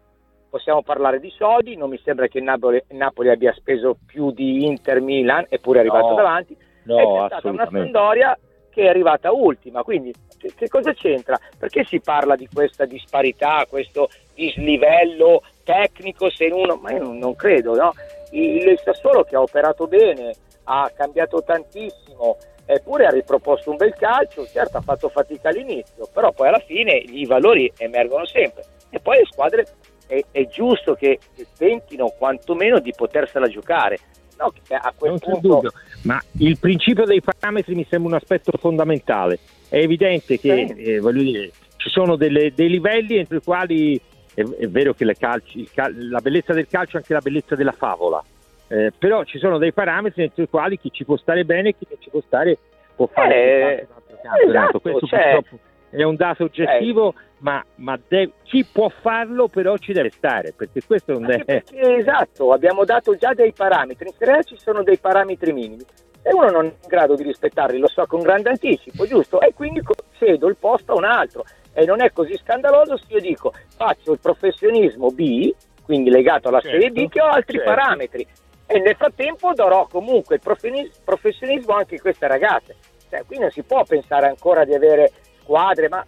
possiamo 0.50 0.84
parlare 0.84 1.20
di 1.20 1.34
soldi, 1.38 1.76
non 1.78 1.90
mi 1.90 2.00
sembra 2.04 2.28
che 2.28 2.40
il 2.40 2.44
Napoli, 2.44 2.84
Napoli 2.90 3.30
abbia 3.30 3.54
speso 3.54 3.98
più 4.06 4.32
di 4.32 4.66
Inter 4.66 5.00
Milan, 5.00 5.46
eppure 5.48 5.78
è 5.78 5.82
arrivato 5.82 6.10
No, 6.10 6.16
davanti, 6.16 6.58
No, 6.84 6.96
c'è 6.98 7.26
stata 7.28 7.50
una. 7.50 7.68
Sampdoria 7.70 8.38
che 8.70 8.84
è 8.84 8.88
arrivata 8.88 9.32
ultima. 9.32 9.84
Quindi 9.84 10.14
che, 10.38 10.54
che 10.56 10.68
cosa 10.68 10.94
c'entra? 10.94 11.38
Perché 11.58 11.84
si 11.86 12.00
parla 12.00 12.36
di 12.36 12.48
questa 12.52 12.86
disparità, 12.86 13.66
questo 13.70 14.10
dislivello 14.34 15.44
tecnico 15.64 16.30
se 16.30 16.46
in 16.46 16.54
uno, 16.54 16.76
ma 16.76 16.92
io 16.92 17.04
non, 17.04 17.18
non 17.18 17.36
credo, 17.36 17.76
no? 17.76 17.94
Il, 18.32 18.68
il 18.68 18.80
Sassuolo 18.84 19.24
che 19.24 19.36
ha 19.36 19.42
operato 19.42 19.88
bene, 19.88 20.34
ha 20.66 20.92
cambiato 20.96 21.44
tantissimo, 21.44 22.38
eppure 22.66 23.06
ha 23.06 23.10
riproposto 23.10 23.72
un 23.72 23.78
bel 23.78 23.94
calcio, 23.96 24.46
certo 24.48 24.78
ha 24.78 24.82
fatto 24.82 25.10
fatica 25.10 25.50
all'inizio, 25.50 26.08
però 26.14 26.32
poi 26.32 26.48
alla 26.48 26.64
fine 26.66 26.94
i 26.94 27.26
valori 27.26 27.72
emergono 27.78 28.26
sempre 28.26 28.64
e 28.90 29.00
poi 29.00 29.18
le 29.18 29.26
squadre 29.26 29.66
è, 30.08 30.24
è 30.32 30.48
giusto 30.48 30.94
che 30.94 31.20
tentino 31.58 32.14
quantomeno 32.18 32.80
di 32.80 32.94
potersela 32.96 33.48
giocare. 33.48 33.98
No, 34.38 34.52
a 34.70 34.94
quel 34.98 35.12
Non 35.12 35.20
c'è 35.20 35.30
punto 35.30 35.48
dubbio, 35.48 35.72
ma 36.04 36.20
il 36.40 36.58
principio 36.58 37.06
dei 37.06 37.22
parametri 37.22 37.76
mi 37.76 37.86
sembra 37.88 38.10
un 38.10 38.16
aspetto 38.16 38.52
fondamentale. 38.58 39.40
È 39.70 39.78
evidente 39.78 40.40
che 40.40 40.68
Sì. 40.68 40.84
eh, 40.84 41.00
dire, 41.14 41.52
ci 41.78 41.90
sono 41.90 42.16
delle- 42.16 42.52
dei 42.54 42.70
livelli 42.70 43.18
entro 43.18 43.38
i 43.38 43.42
quali 43.44 44.00
è, 44.34 44.42
è 44.42 44.68
vero 44.70 44.94
che 44.94 45.06
calci- 45.18 45.60
il 45.60 45.72
cal- 45.74 46.10
la 46.10 46.20
bellezza 46.22 46.54
del 46.54 46.68
calcio 46.68 46.96
è 46.96 47.00
anche 47.00 47.14
la 47.14 47.20
bellezza 47.22 47.56
della 47.56 47.72
favola, 47.72 48.24
eh, 48.68 48.92
però 48.98 49.24
ci 49.24 49.38
sono 49.40 49.58
dei 49.58 49.74
parametri 49.74 50.24
entro 50.24 50.44
i 50.44 50.50
quali 50.50 50.78
chi 50.80 50.92
ci 50.92 51.06
può 51.06 51.18
stare 51.18 51.46
bene 51.46 51.70
e 51.70 51.76
chi 51.78 51.86
non 51.90 52.00
ci 52.02 52.10
può 52.10 52.22
stare 52.26 52.58
può 52.96 53.08
fare 53.08 53.36
Eh, 53.36 53.88
un 53.90 53.96
altro 53.96 54.18
campionato. 54.22 54.50
esatto, 54.50 54.80
Questo 54.80 55.08
cioè- 55.08 55.34
purtroppo 55.34 55.60
è 55.90 56.02
un 56.04 56.16
dato 56.16 56.44
oggettivo, 56.46 57.14
ma, 57.40 57.64
ma 57.76 58.00
de- 58.08 58.32
chi 58.44 58.66
può 58.66 58.90
farlo 58.90 59.48
però 59.48 59.78
ci 59.78 59.94
deve 59.94 60.10
stare, 60.10 60.54
perché 60.58 60.82
questo 60.86 61.12
è 61.12 61.16
un... 61.16 61.26
Perché, 61.26 61.64
esatto, 61.98 62.52
abbiamo 62.52 62.84
dato 62.84 63.16
già 63.16 63.34
dei 63.36 63.52
parametri, 63.54 64.08
in 64.08 64.14
Serie 64.18 64.38
A 64.38 64.42
ci 64.42 64.58
sono 64.58 64.82
dei 64.82 64.98
parametri 64.98 65.54
minimi. 65.54 65.84
Se 66.24 66.30
uno 66.34 66.50
non 66.50 66.66
è 66.66 66.70
in 66.70 66.88
grado 66.88 67.16
di 67.16 67.24
rispettarli, 67.24 67.78
lo 67.78 67.90
so 67.90 68.06
con 68.08 68.22
grande 68.22 68.50
anticipo, 68.50 69.06
giusto? 69.06 69.42
E 69.42 69.54
quindi 69.54 69.82
cedo 70.18 70.48
il 70.48 70.56
posto 70.56 70.94
a 70.94 70.96
un 70.96 71.04
altro. 71.04 71.44
E 71.74 71.86
non 71.86 72.02
è 72.02 72.12
così 72.14 72.38
scandaloso 72.38 72.98
se 72.98 73.06
io 73.10 73.20
dico 73.20 73.54
faccio 73.76 74.14
il 74.14 74.20
professionismo 74.20 75.10
B, 75.10 75.54
quindi 75.84 76.10
legato 76.10 76.48
alla 76.48 76.62
Certo, 76.62 76.80
Serie 76.80 76.92
B, 76.92 77.10
che 77.10 77.22
ho 77.22 77.26
altri 77.26 77.58
certo. 77.58 77.74
parametri. 77.74 78.26
E 78.66 78.80
nel 78.80 78.96
frattempo 78.96 79.54
darò 79.54 79.86
comunque 79.88 80.36
il 80.36 80.42
professionismo 81.04 81.74
anche 81.74 81.96
a 81.96 82.02
queste 82.02 82.28
ragazze. 82.28 82.76
Cioè, 83.10 83.24
qui 83.26 83.38
non 83.38 83.52
si 83.52 83.62
può 83.64 83.84
pensare 83.84 84.28
ancora 84.28 84.64
di 84.64 84.74
avere 84.74 85.12
squadre, 85.42 85.90
ma 85.90 86.06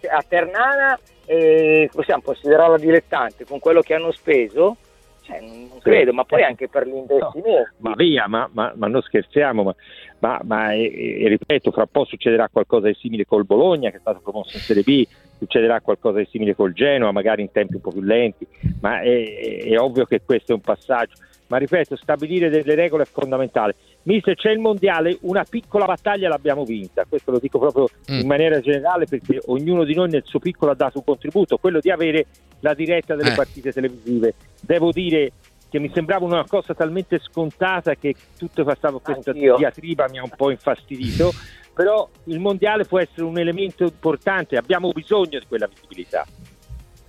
cioè, 0.00 0.10
a 0.10 0.24
Ternana 0.26 0.98
eh, 1.24 1.88
possiamo 1.92 2.22
considerarla 2.22 2.78
dilettante 2.78 3.44
con 3.44 3.60
quello 3.60 3.80
che 3.80 3.94
hanno 3.94 4.10
speso? 4.10 4.76
Cioè, 5.22 5.40
non 5.40 5.78
credo, 5.80 6.12
ma 6.12 6.24
poi 6.24 6.42
anche 6.42 6.68
per 6.68 6.86
l'investimento. 6.86 7.72
ma 7.78 7.94
via, 7.94 8.26
ma, 8.26 8.48
ma- 8.52 8.72
ma 8.74 8.86
non 8.86 9.02
scherziamo, 9.02 9.62
ma, 9.62 9.74
ma- 10.18 10.40
ma, 10.44 10.72
eh, 10.72 11.22
eh, 11.22 11.28
ripeto, 11.28 11.70
fra 11.70 11.82
un 11.82 11.88
po' 11.90 12.04
succederà 12.04 12.48
qualcosa 12.48 12.86
di 12.86 12.94
simile 12.94 13.24
col 13.24 13.44
Bologna 13.44 13.90
che 13.90 13.96
è 13.96 14.00
stato 14.00 14.20
promosso 14.22 14.56
in 14.56 14.62
Serie 14.62 14.82
B, 14.82 15.04
succederà 15.38 15.80
qualcosa 15.80 16.18
di 16.18 16.28
simile 16.30 16.54
col 16.54 16.72
Genoa, 16.72 17.12
magari 17.12 17.42
in 17.42 17.50
tempi 17.50 17.74
un 17.74 17.80
po' 17.80 17.92
più 17.92 18.02
lenti, 18.02 18.46
ma 18.80 19.00
è, 19.00 19.62
è 19.64 19.78
ovvio 19.78 20.04
che 20.04 20.20
questo 20.24 20.52
è 20.52 20.54
un 20.54 20.62
passaggio. 20.62 21.16
Ma 21.48 21.56
ripeto, 21.56 21.96
stabilire 21.96 22.48
delle 22.48 22.76
regole 22.76 23.02
è 23.02 23.08
fondamentale. 23.10 23.74
Mister, 24.02 24.34
c'è 24.34 24.50
il 24.50 24.58
mondiale, 24.60 25.18
una 25.22 25.44
piccola 25.44 25.84
battaglia 25.84 26.28
l'abbiamo 26.28 26.64
vinta, 26.64 27.04
questo 27.08 27.30
lo 27.32 27.38
dico 27.38 27.58
proprio 27.58 27.86
Mm. 28.10 28.20
in 28.20 28.26
maniera 28.26 28.58
generale 28.60 29.04
perché 29.04 29.40
ognuno 29.46 29.84
di 29.84 29.94
noi 29.94 30.08
nel 30.08 30.22
suo 30.24 30.38
piccolo 30.38 30.70
ha 30.72 30.74
dato 30.74 30.98
un 30.98 31.04
contributo, 31.04 31.58
quello 31.58 31.80
di 31.80 31.90
avere 31.90 32.26
la 32.60 32.72
diretta 32.74 33.14
delle 33.14 33.32
Eh. 33.32 33.34
partite 33.36 33.72
televisive. 33.72 34.34
Devo 34.60 34.90
dire 34.90 35.32
che 35.68 35.78
mi 35.78 35.90
sembrava 35.94 36.24
una 36.24 36.44
cosa 36.48 36.74
talmente 36.74 37.18
scontata 37.20 37.94
che 37.94 38.14
tutto 38.38 38.64
passato 38.64 38.98
questa 39.00 39.30
Anch'io. 39.30 39.56
diatriba 39.56 40.08
mi 40.08 40.18
ha 40.18 40.22
un 40.22 40.32
po' 40.34 40.50
infastidito, 40.50 41.30
però 41.74 42.08
il 42.24 42.40
mondiale 42.40 42.84
può 42.84 42.98
essere 42.98 43.22
un 43.24 43.38
elemento 43.38 43.84
importante, 43.84 44.56
abbiamo 44.56 44.90
bisogno 44.92 45.38
di 45.38 45.44
quella 45.46 45.66
visibilità. 45.68 46.26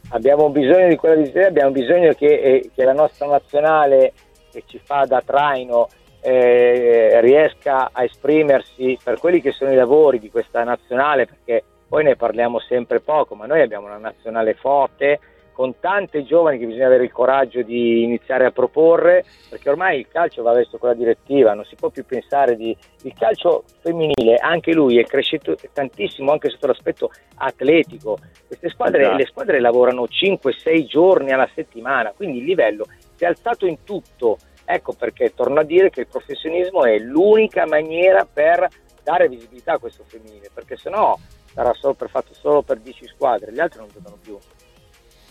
Abbiamo 0.09 0.49
bisogno 0.49 0.89
di 0.89 0.97
quella 0.97 1.15
visione, 1.15 1.45
abbiamo 1.47 1.71
bisogno 1.71 2.11
che, 2.13 2.25
eh, 2.41 2.69
che 2.75 2.83
la 2.83 2.91
nostra 2.93 3.27
nazionale 3.27 4.11
che 4.51 4.63
ci 4.67 4.77
fa 4.83 5.05
da 5.05 5.21
traino 5.25 5.87
eh, 6.21 7.19
riesca 7.21 7.89
a 7.91 8.03
esprimersi 8.03 8.97
per 9.03 9.19
quelli 9.19 9.41
che 9.41 9.51
sono 9.51 9.71
i 9.71 9.75
lavori 9.75 10.19
di 10.19 10.29
questa 10.29 10.63
nazionale, 10.63 11.25
perché 11.25 11.63
poi 11.87 12.03
ne 12.03 12.15
parliamo 12.15 12.59
sempre 12.59 12.99
poco, 13.01 13.35
ma 13.35 13.45
noi 13.45 13.61
abbiamo 13.61 13.87
una 13.87 13.97
nazionale 13.97 14.53
forte 14.53 15.19
con 15.51 15.79
tante 15.79 16.23
giovani 16.23 16.57
che 16.57 16.65
bisogna 16.65 16.87
avere 16.87 17.03
il 17.03 17.11
coraggio 17.11 17.61
di 17.61 18.03
iniziare 18.03 18.45
a 18.45 18.51
proporre, 18.51 19.25
perché 19.49 19.69
ormai 19.69 19.99
il 19.99 20.07
calcio 20.07 20.41
va 20.41 20.53
verso 20.53 20.77
quella 20.77 20.93
direttiva, 20.93 21.53
non 21.53 21.65
si 21.65 21.75
può 21.75 21.89
più 21.89 22.05
pensare 22.05 22.55
di... 22.55 22.75
Il 23.03 23.13
calcio 23.13 23.63
femminile, 23.81 24.37
anche 24.37 24.73
lui 24.73 24.97
è 24.99 25.03
cresciuto 25.03 25.55
tantissimo 25.73 26.31
anche 26.31 26.49
sotto 26.49 26.67
l'aspetto 26.67 27.11
atletico. 27.35 28.17
Queste 28.47 28.69
squadre, 28.69 29.01
Esatto. 29.01 29.17
le 29.17 29.25
squadre 29.25 29.59
lavorano 29.59 30.05
5-6 30.05 30.85
giorni 30.85 31.31
alla 31.31 31.49
settimana, 31.53 32.13
quindi 32.15 32.39
il 32.39 32.45
livello 32.45 32.85
si 33.15 33.23
è 33.23 33.27
alzato 33.27 33.65
in 33.65 33.83
tutto. 33.83 34.37
Ecco 34.73 34.93
perché 34.93 35.33
torno 35.35 35.59
a 35.59 35.63
dire 35.63 35.89
che 35.89 36.01
il 36.01 36.07
professionismo 36.07 36.85
è 36.85 36.97
l'unica 36.97 37.65
maniera 37.65 38.25
per 38.25 38.69
dare 39.03 39.27
visibilità 39.27 39.73
a 39.73 39.79
questo 39.79 40.05
femminile, 40.07 40.49
perché 40.53 40.77
sennò 40.77 41.17
sarà 41.53 41.73
solo 41.73 41.93
per, 41.93 42.09
fatto 42.09 42.33
solo 42.33 42.61
per 42.61 42.79
10 42.79 43.07
squadre, 43.07 43.51
gli 43.51 43.59
altri 43.59 43.79
non 43.79 43.89
giocano 43.91 44.17
più. 44.21 44.37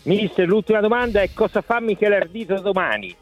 Mister, 0.03 0.45
l'ultima 0.45 0.79
domanda 0.79 1.21
è 1.21 1.31
cosa 1.33 1.61
fa 1.61 1.79
Michele 1.79 2.17
Ardito 2.17 2.59
domani? 2.59 3.15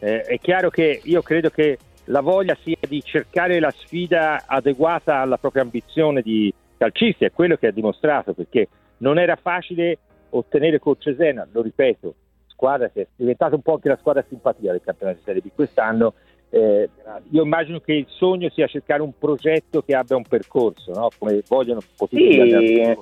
Eh, 0.00 0.22
è 0.22 0.38
chiaro 0.40 0.70
che 0.70 1.02
io 1.04 1.22
credo 1.22 1.50
che 1.50 1.78
la 2.06 2.20
voglia 2.20 2.56
sia 2.64 2.76
di 2.88 3.00
cercare 3.04 3.60
la 3.60 3.70
sfida 3.70 4.46
adeguata 4.46 5.18
alla 5.18 5.36
propria 5.36 5.62
ambizione 5.62 6.20
di 6.20 6.52
calcisti, 6.76 7.26
è 7.26 7.30
quello 7.30 7.54
che 7.54 7.68
ha 7.68 7.72
dimostrato, 7.72 8.32
perché 8.32 8.66
non 8.98 9.20
era 9.20 9.36
facile 9.36 9.98
ottenere 10.30 10.80
col 10.80 10.96
Cesena, 10.98 11.46
lo 11.52 11.62
ripeto, 11.62 12.14
squadra 12.60 12.90
che 12.90 13.00
è 13.00 13.06
diventata 13.16 13.54
un 13.54 13.62
po' 13.62 13.74
anche 13.74 13.88
la 13.88 13.96
squadra 13.96 14.22
simpatia 14.28 14.72
del 14.72 14.82
campionato 14.84 15.16
di 15.16 15.24
Serie 15.24 15.40
B 15.40 15.50
quest'anno. 15.54 16.12
Eh, 16.52 16.90
io 17.30 17.42
immagino 17.44 17.78
che 17.78 17.92
il 17.92 18.06
sogno 18.08 18.50
sia 18.50 18.66
cercare 18.66 19.02
un 19.02 19.16
progetto 19.16 19.82
che 19.82 19.94
abbia 19.94 20.16
un 20.16 20.24
percorso, 20.28 20.92
no? 20.92 21.08
come 21.16 21.42
vogliono 21.48 21.80
potuti 21.96 22.32
Sì. 22.32 22.96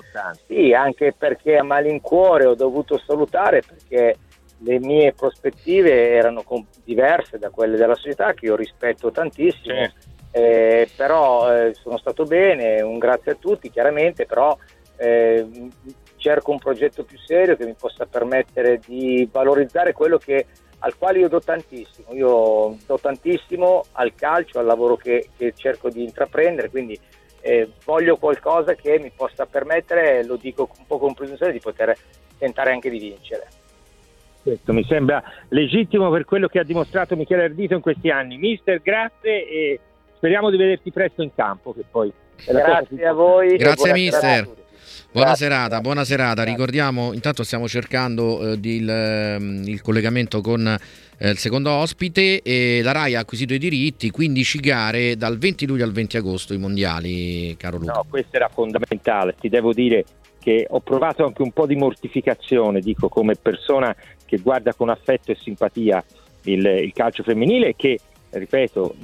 Sì, 0.47 0.73
anche 0.73 1.15
perché 1.17 1.57
a 1.57 1.65
malincuore 1.65 2.47
ho 2.47 2.55
dovuto 2.55 2.99
salutare 2.99 3.63
perché 3.67 4.17
le 4.59 4.79
mie 4.79 5.13
prospettive 5.13 6.11
erano 6.11 6.45
diverse 6.85 7.39
da 7.39 7.51
quelle 7.51 7.77
della 7.77 7.95
società 7.95 8.35
che 8.35 8.47
io 8.47 8.55
rispetto 8.55 9.11
tantissimo. 9.11 9.75
Certo. 9.75 10.07
Eh, 10.31 10.89
però 10.95 11.53
eh, 11.53 11.75
sono 11.75 11.97
stato 11.97 12.25
bene, 12.25 12.83
un 12.83 12.99
grazie 12.99 13.33
a 13.33 13.37
tutti 13.37 13.71
chiaramente, 13.71 14.27
però 14.27 14.57
eh, 14.99 15.47
cerco 16.19 16.51
un 16.51 16.59
progetto 16.59 17.05
più 17.05 17.17
serio 17.19 17.57
che 17.57 17.65
mi 17.65 17.75
possa 17.79 18.05
permettere 18.05 18.81
di 18.85 19.27
valorizzare 19.31 19.93
quello 19.93 20.19
che, 20.19 20.47
al 20.81 20.97
quale 20.97 21.21
io 21.21 21.29
do 21.29 21.41
tantissimo, 21.41 22.13
io 22.13 22.77
do 22.87 22.99
tantissimo 22.99 23.85
al 23.93 24.15
calcio, 24.15 24.59
al 24.59 24.67
lavoro 24.67 24.97
che, 24.97 25.31
che 25.37 25.55
cerco 25.57 25.89
di 25.89 26.03
intraprendere, 26.05 26.69
quindi 26.69 26.99
eh, 27.41 27.71
voglio 27.85 28.17
qualcosa 28.17 28.75
che 28.75 28.99
mi 28.99 29.11
possa 29.15 29.47
permettere, 29.47 30.25
lo 30.25 30.37
dico 30.37 30.69
un 30.77 30.87
po' 30.87 30.99
con 30.99 31.15
presunzione, 31.15 31.53
di 31.53 31.61
poter 31.61 31.97
tentare 32.37 32.73
anche 32.73 32.91
di 32.91 32.99
vincere. 32.99 33.47
Questo 34.43 34.73
mi 34.73 34.85
sembra 34.85 35.23
legittimo 35.49 36.11
per 36.11 36.25
quello 36.25 36.49
che 36.49 36.59
ha 36.59 36.65
dimostrato 36.65 37.17
Michele 37.17 37.45
Ardito 37.45 37.75
in 37.75 37.81
questi 37.81 38.11
anni. 38.11 38.37
Mister, 38.39 38.81
grazie 38.81 39.49
e 39.49 39.81
speriamo 40.15 40.51
di 40.51 40.57
vederti 40.57 40.91
presto 40.91 41.23
in 41.23 41.35
campo. 41.35 41.75
Che 41.75 41.85
poi 41.91 42.13
Grazie 42.47 43.07
a 43.07 43.13
voi. 43.13 43.57
Grazie, 43.57 43.93
mister. 43.93 44.49
Buona 45.19 45.35
serata, 45.35 45.81
buona 45.81 46.05
serata. 46.05 46.45
Ricordiamo, 46.45 47.13
intanto 47.13 47.43
stiamo 47.43 47.67
cercando 47.67 48.53
eh, 48.53 48.61
di- 48.61 48.77
il, 48.77 48.89
ehm, 48.89 49.65
il 49.67 49.83
collegamento 49.83 50.41
con 50.41 50.65
eh, 50.65 51.31
il 51.31 51.39
secondo 51.39 51.73
ospite 51.73 52.41
e 52.41 52.81
la 52.85 52.93
RAI 52.93 53.17
ha 53.17 53.21
acquisito 53.21 53.53
i 53.53 53.59
diritti, 53.59 54.11
15 54.11 54.61
gare 54.61 55.17
dal 55.17 55.37
20 55.37 55.67
luglio 55.67 55.83
al 55.83 55.91
20 55.91 56.19
agosto, 56.19 56.55
i 56.55 56.59
mondiali, 56.59 57.57
caro 57.57 57.79
Luca. 57.79 57.95
No, 57.95 58.07
questo 58.09 58.37
era 58.37 58.49
fondamentale. 58.49 59.35
Ti 59.41 59.49
devo 59.49 59.73
dire 59.73 60.05
che 60.39 60.69
ho 60.71 60.79
provato 60.79 61.25
anche 61.25 61.43
un 61.43 61.51
po' 61.51 61.67
di 61.67 61.75
mortificazione, 61.75 62.79
dico 62.79 63.09
come 63.09 63.35
persona 63.35 63.93
che 64.25 64.37
guarda 64.39 64.73
con 64.73 64.89
affetto 64.89 65.33
e 65.33 65.37
simpatia 65.37 66.05
il, 66.45 66.65
il 66.65 66.93
calcio 66.93 67.25
femminile 67.25 67.75
che, 67.75 67.99
ripeto, 68.31 68.95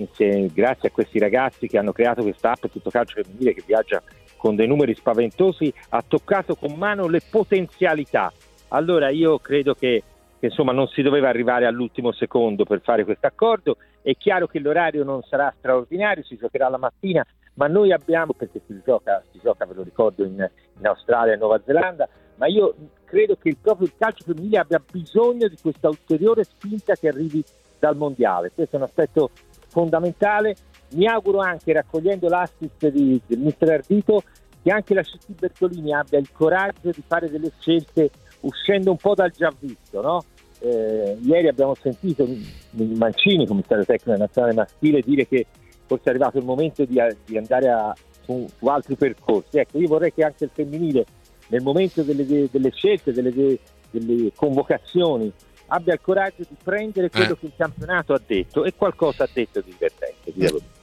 grazie 0.52 0.88
a 0.88 0.92
questi 0.92 1.18
ragazzi 1.18 1.66
che 1.66 1.76
hanno 1.76 1.90
creato 1.90 2.23
questa 2.23 2.52
app 2.52 2.66
tutto 2.71 2.90
calcio 2.90 3.21
femminile 3.21 3.52
che 3.52 3.64
viaggia 3.66 4.00
con 4.45 4.57
dei 4.57 4.67
numeri 4.67 4.95
spaventosi, 4.95 5.73
ha 5.89 6.05
toccato 6.07 6.55
con 6.55 6.75
mano 6.75 7.07
le 7.07 7.23
potenzialità. 7.31 8.31
Allora 8.69 9.09
io 9.09 9.39
credo 9.39 9.73
che, 9.73 10.03
che, 10.39 10.47
insomma 10.49 10.73
non 10.73 10.87
si 10.89 11.01
doveva 11.01 11.31
arrivare 11.31 11.65
all'ultimo 11.65 12.13
secondo 12.13 12.65
per 12.65 12.83
fare 12.83 13.05
questo 13.05 13.27
accordo. 13.27 13.79
È 14.03 14.15
chiaro 14.19 14.47
che 14.47 14.59
l'orario 14.59 15.03
non 15.03 15.23
sarà 15.23 15.51
straordinario, 15.57 16.23
si 16.25 16.37
giocherà 16.37 16.69
la 16.69 16.77
mattina, 16.77 17.27
ma 17.55 17.69
noi 17.69 17.91
abbiamo, 17.91 18.35
perché 18.35 18.61
si 18.67 18.79
gioca, 18.85 19.23
si 19.33 19.41
gioca 19.43 19.65
ve 19.65 19.73
lo 19.73 19.83
ricordo, 19.83 20.25
in, 20.25 20.47
in 20.79 20.87
Australia 20.87 21.33
e 21.33 21.37
Nuova 21.37 21.63
Zelanda, 21.65 22.07
ma 22.35 22.47
io 22.47 22.75
credo 23.07 23.37
che 23.37 23.49
il, 23.49 23.57
proprio 23.57 23.89
calcio 23.97 24.25
femminile 24.25 24.59
abbia 24.59 24.83
bisogno 24.93 25.49
di 25.49 25.57
questa 25.59 25.89
ulteriore 25.89 26.45
spinta 26.45 26.97
che 26.97 27.09
arrivi 27.09 27.43
dal 27.79 27.97
mondiale. 27.97 28.51
Questo 28.55 28.77
è 28.77 28.79
un 28.79 28.85
aspetto 28.85 29.31
fondamentale. 29.69 30.55
Mi 30.95 31.07
auguro 31.07 31.39
anche, 31.39 31.73
raccogliendo 31.73 32.29
l'assist 32.29 32.89
di, 32.89 33.21
del 33.27 33.39
mister 33.39 33.71
Ardito, 33.71 34.23
che 34.63 34.71
anche 34.71 34.95
la 34.95 35.03
CT 35.03 35.33
Bertolini 35.39 35.93
abbia 35.93 36.19
il 36.19 36.31
coraggio 36.33 36.91
di 36.91 37.03
fare 37.07 37.31
delle 37.31 37.53
scelte 37.59 38.11
uscendo 38.41 38.91
un 38.91 38.97
po' 38.97 39.15
dal 39.15 39.31
già 39.31 39.53
visto, 39.59 40.01
no? 40.01 40.25
Eh, 40.61 41.19
ieri 41.23 41.49
abbiamo 41.49 41.75
sentito 41.75 42.27
Mancini, 42.71 43.47
commissario 43.47 43.85
tecnico 43.85 44.19
nazionale 44.19 44.55
maschile, 44.55 45.01
dire 45.01 45.27
che 45.27 45.47
forse 45.87 46.05
è 46.05 46.09
arrivato 46.11 46.39
il 46.39 46.45
momento 46.45 46.85
di, 46.85 46.99
di 47.27 47.37
andare 47.37 47.69
a, 47.69 47.95
su, 48.23 48.47
su, 48.57 48.67
altri 48.67 48.97
percorsi. 48.97 49.59
Ecco, 49.59 49.79
io 49.79 49.89
vorrei 49.89 50.13
che 50.13 50.25
anche 50.25 50.45
il 50.45 50.51
femminile, 50.53 51.05
nel 51.49 51.63
momento 51.63 52.03
delle, 52.03 52.49
delle 52.51 52.71
scelte, 52.73 53.13
delle, 53.13 53.59
delle, 53.91 54.33
convocazioni, 54.35 55.31
abbia 55.67 55.93
il 55.93 56.01
coraggio 56.01 56.43
di 56.49 56.57
prendere 56.63 57.11
quello 57.11 57.33
Eh. 57.33 57.39
che 57.39 57.47
il 57.47 57.53
campionato 57.57 58.15
ha 58.15 58.21
detto 58.25 58.65
e 58.65 58.75
qualcosa 58.75 59.25
ha 59.25 59.29
detto 59.33 59.61
di 59.61 59.73
divertente. 59.73 60.33
devo 60.33 60.59
dire. 60.59 60.74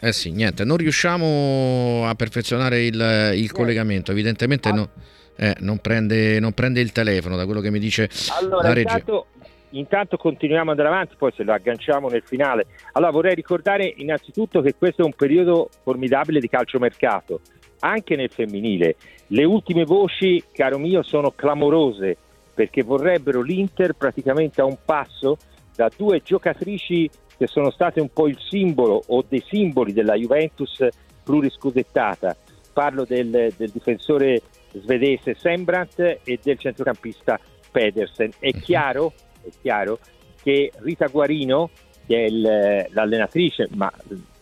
Eh 0.00 0.12
sì, 0.12 0.32
niente, 0.32 0.64
non 0.64 0.78
riusciamo 0.78 2.06
a 2.06 2.14
perfezionare 2.14 2.84
il, 2.84 3.32
il 3.34 3.52
collegamento, 3.52 4.12
evidentemente 4.12 4.72
no- 4.72 4.88
eh, 5.36 5.54
non, 5.60 5.78
prende, 5.78 6.40
non 6.40 6.52
prende 6.52 6.80
il 6.80 6.90
telefono 6.92 7.36
da 7.36 7.44
quello 7.44 7.60
che 7.60 7.70
mi 7.70 7.78
dice 7.78 8.08
Allora, 8.40 8.68
la 8.68 8.72
regia. 8.72 8.92
intanto, 8.92 9.26
intanto 9.70 10.16
continuiamo 10.16 10.70
ad 10.70 10.78
andare 10.78 10.94
avanti, 10.94 11.16
poi 11.18 11.32
se 11.36 11.42
lo 11.42 11.52
agganciamo 11.52 12.08
nel 12.08 12.22
finale. 12.24 12.66
Allora, 12.92 13.10
vorrei 13.10 13.34
ricordare 13.34 13.92
innanzitutto 13.96 14.62
che 14.62 14.74
questo 14.76 15.02
è 15.02 15.04
un 15.04 15.12
periodo 15.12 15.68
formidabile 15.82 16.40
di 16.40 16.48
calciomercato, 16.48 17.40
anche 17.80 18.16
nel 18.16 18.30
femminile. 18.30 18.96
Le 19.28 19.44
ultime 19.44 19.84
voci, 19.84 20.42
caro 20.52 20.78
mio, 20.78 21.02
sono 21.02 21.30
clamorose 21.30 22.16
perché 22.54 22.82
vorrebbero 22.82 23.42
l'Inter 23.42 23.92
praticamente 23.94 24.60
a 24.60 24.64
un 24.64 24.76
passo 24.84 25.38
da 25.74 25.90
due 25.94 26.20
giocatrici 26.22 27.08
che 27.40 27.46
sono 27.46 27.70
state 27.70 28.02
un 28.02 28.10
po' 28.10 28.28
il 28.28 28.38
simbolo 28.38 29.02
o 29.06 29.24
dei 29.26 29.42
simboli 29.48 29.94
della 29.94 30.14
Juventus 30.14 30.86
pluriscudettata. 31.24 32.36
Parlo 32.70 33.06
del, 33.06 33.50
del 33.56 33.70
difensore 33.70 34.42
svedese 34.72 35.34
Sembrant 35.36 35.98
e 35.98 36.38
del 36.42 36.58
centrocampista 36.58 37.40
Pedersen. 37.70 38.32
È 38.38 38.50
chiaro, 38.52 39.14
è 39.40 39.48
chiaro 39.58 40.00
che 40.42 40.70
Rita 40.80 41.06
Guarino, 41.06 41.70
che 42.06 42.26
è 42.26 42.28
il- 42.28 42.86
l'allenatrice, 42.90 43.68
ma 43.74 43.90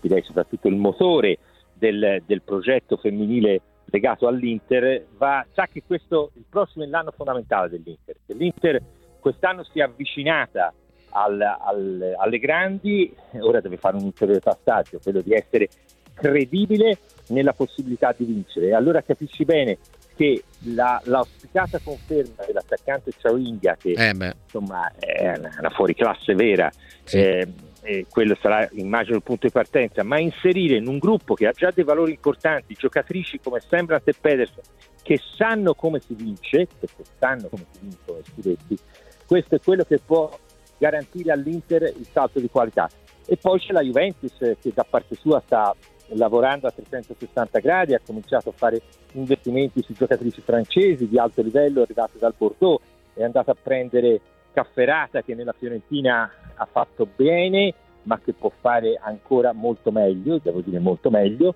direi 0.01 0.25
soprattutto 0.25 0.67
il 0.67 0.75
motore 0.75 1.39
del, 1.75 2.21
del 2.27 2.43
progetto 2.43 2.97
femminile 2.97 3.61
legato 3.85 4.27
all'Inter, 4.27 5.07
va, 5.17 5.47
sa 5.55 5.69
che 5.69 5.85
questo 5.87 6.33
il 6.35 6.47
prossimo 6.51 6.83
è 6.85 6.89
l'anno 6.89 7.13
fondamentale 7.13 7.69
dell'Inter. 7.69 8.17
L'Inter 8.27 8.83
quest'anno 9.21 9.63
si 9.63 9.79
è 9.79 9.83
avvicinata 9.83 10.75
al- 11.11 11.41
al- 11.41 12.15
alle 12.19 12.39
grandi, 12.39 13.15
ora 13.41 13.61
deve 13.61 13.77
fare 13.77 13.97
un 13.97 14.05
ulteriore 14.05 14.41
passaggio, 14.41 15.01
quello 15.03 15.21
di 15.21 15.33
essere 15.33 15.69
credibile 16.15 16.99
nella 17.29 17.53
possibilità 17.53 18.15
di 18.17 18.25
vincere. 18.25 18.69
E 18.69 18.75
allora 18.75 19.03
capisci 19.03 19.45
bene 19.45 19.79
che 20.17 20.43
la, 20.75 21.01
l'auspicata 21.05 21.79
conferma 21.83 22.45
dell'attaccante 22.45 23.13
Ciaoinga, 23.17 23.77
che 23.77 23.93
Eh 23.93 24.35
insomma 24.45 24.91
è 24.99 25.33
una, 25.39 25.55
una 25.59 25.71
fuoriclasse 25.71 26.35
vera, 26.35 26.69
Sì. 27.05 27.19
eh, 27.19 28.07
quello 28.11 28.37
sarà 28.41 28.69
immagino 28.73 29.17
il 29.17 29.23
punto 29.23 29.47
di 29.47 29.53
partenza, 29.53 30.03
ma 30.03 30.19
inserire 30.19 30.77
in 30.77 30.89
un 30.89 30.99
gruppo 30.99 31.35
che 31.35 31.47
ha 31.47 31.53
già 31.53 31.71
dei 31.73 31.85
valori 31.85 32.11
importanti, 32.13 32.75
giocatrici 32.75 33.39
come 33.41 33.61
Sembrant 33.61 34.07
e 34.09 34.15
Pedersen, 34.21 34.63
che 35.03 35.21
sanno 35.37 35.75
come 35.75 36.01
si 36.01 36.15
vince, 36.15 36.67
perché 36.79 37.05
sanno 37.19 37.49
come 37.49 37.65
si 37.71 37.79
vincono 37.81 38.19
i 38.19 38.25
scudetti, 38.25 38.79
questo 39.25 39.55
è 39.55 39.61
quello 39.61 39.85
che 39.85 40.01
può 40.05 40.37
garantire 40.79 41.33
all'Inter 41.33 41.83
il 41.83 42.07
salto 42.11 42.41
di 42.41 42.49
qualità. 42.49 42.89
E 43.27 43.37
poi 43.37 43.59
c'è 43.59 43.73
la 43.73 43.83
Juventus 43.83 44.41
eh, 44.41 44.57
che 44.59 44.73
da 44.75 44.87
parte 44.89 45.15
sua 45.15 45.43
sta 45.45 45.75
lavorando 46.13 46.67
a 46.67 46.71
360 46.71 47.59
gradi, 47.59 47.95
ha 47.95 48.01
cominciato 48.05 48.49
a 48.49 48.53
fare 48.53 48.81
investimenti 49.13 49.83
su 49.83 49.93
giocatrici 49.93 50.41
francesi 50.41 51.07
di 51.09 51.19
alto 51.19 51.43
livello 51.43 51.83
arrivate 51.83 52.19
dal 52.19 52.35
Bordeaux, 52.37 52.81
è 53.13 53.23
andata 53.23 53.51
a 53.51 53.57
prendere 53.61 54.21
Cafferata 54.53 55.23
che 55.23 55.35
nella 55.35 55.55
Fiorentina 55.57 56.31
ha 56.55 56.69
fatto 56.71 57.07
bene, 57.15 57.75
ma 58.05 58.19
che 58.19 58.33
può 58.33 58.51
fare 58.61 58.99
ancora 59.01 59.53
molto 59.53 59.91
meglio, 59.91 60.41
devo 60.43 60.61
dire 60.61 60.79
molto 60.79 61.11
meglio. 61.11 61.55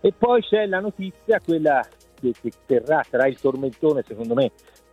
E 0.00 0.12
poi 0.12 0.42
c'è 0.42 0.66
la 0.66 0.80
notizia, 0.80 1.40
quella 1.40 1.86
che, 2.20 2.32
che 2.40 2.50
terrà, 2.66 3.04
sarà 3.08 3.26
il 3.26 3.38
tormentone 3.38 4.02
secondo 4.06 4.34
me 4.34 4.50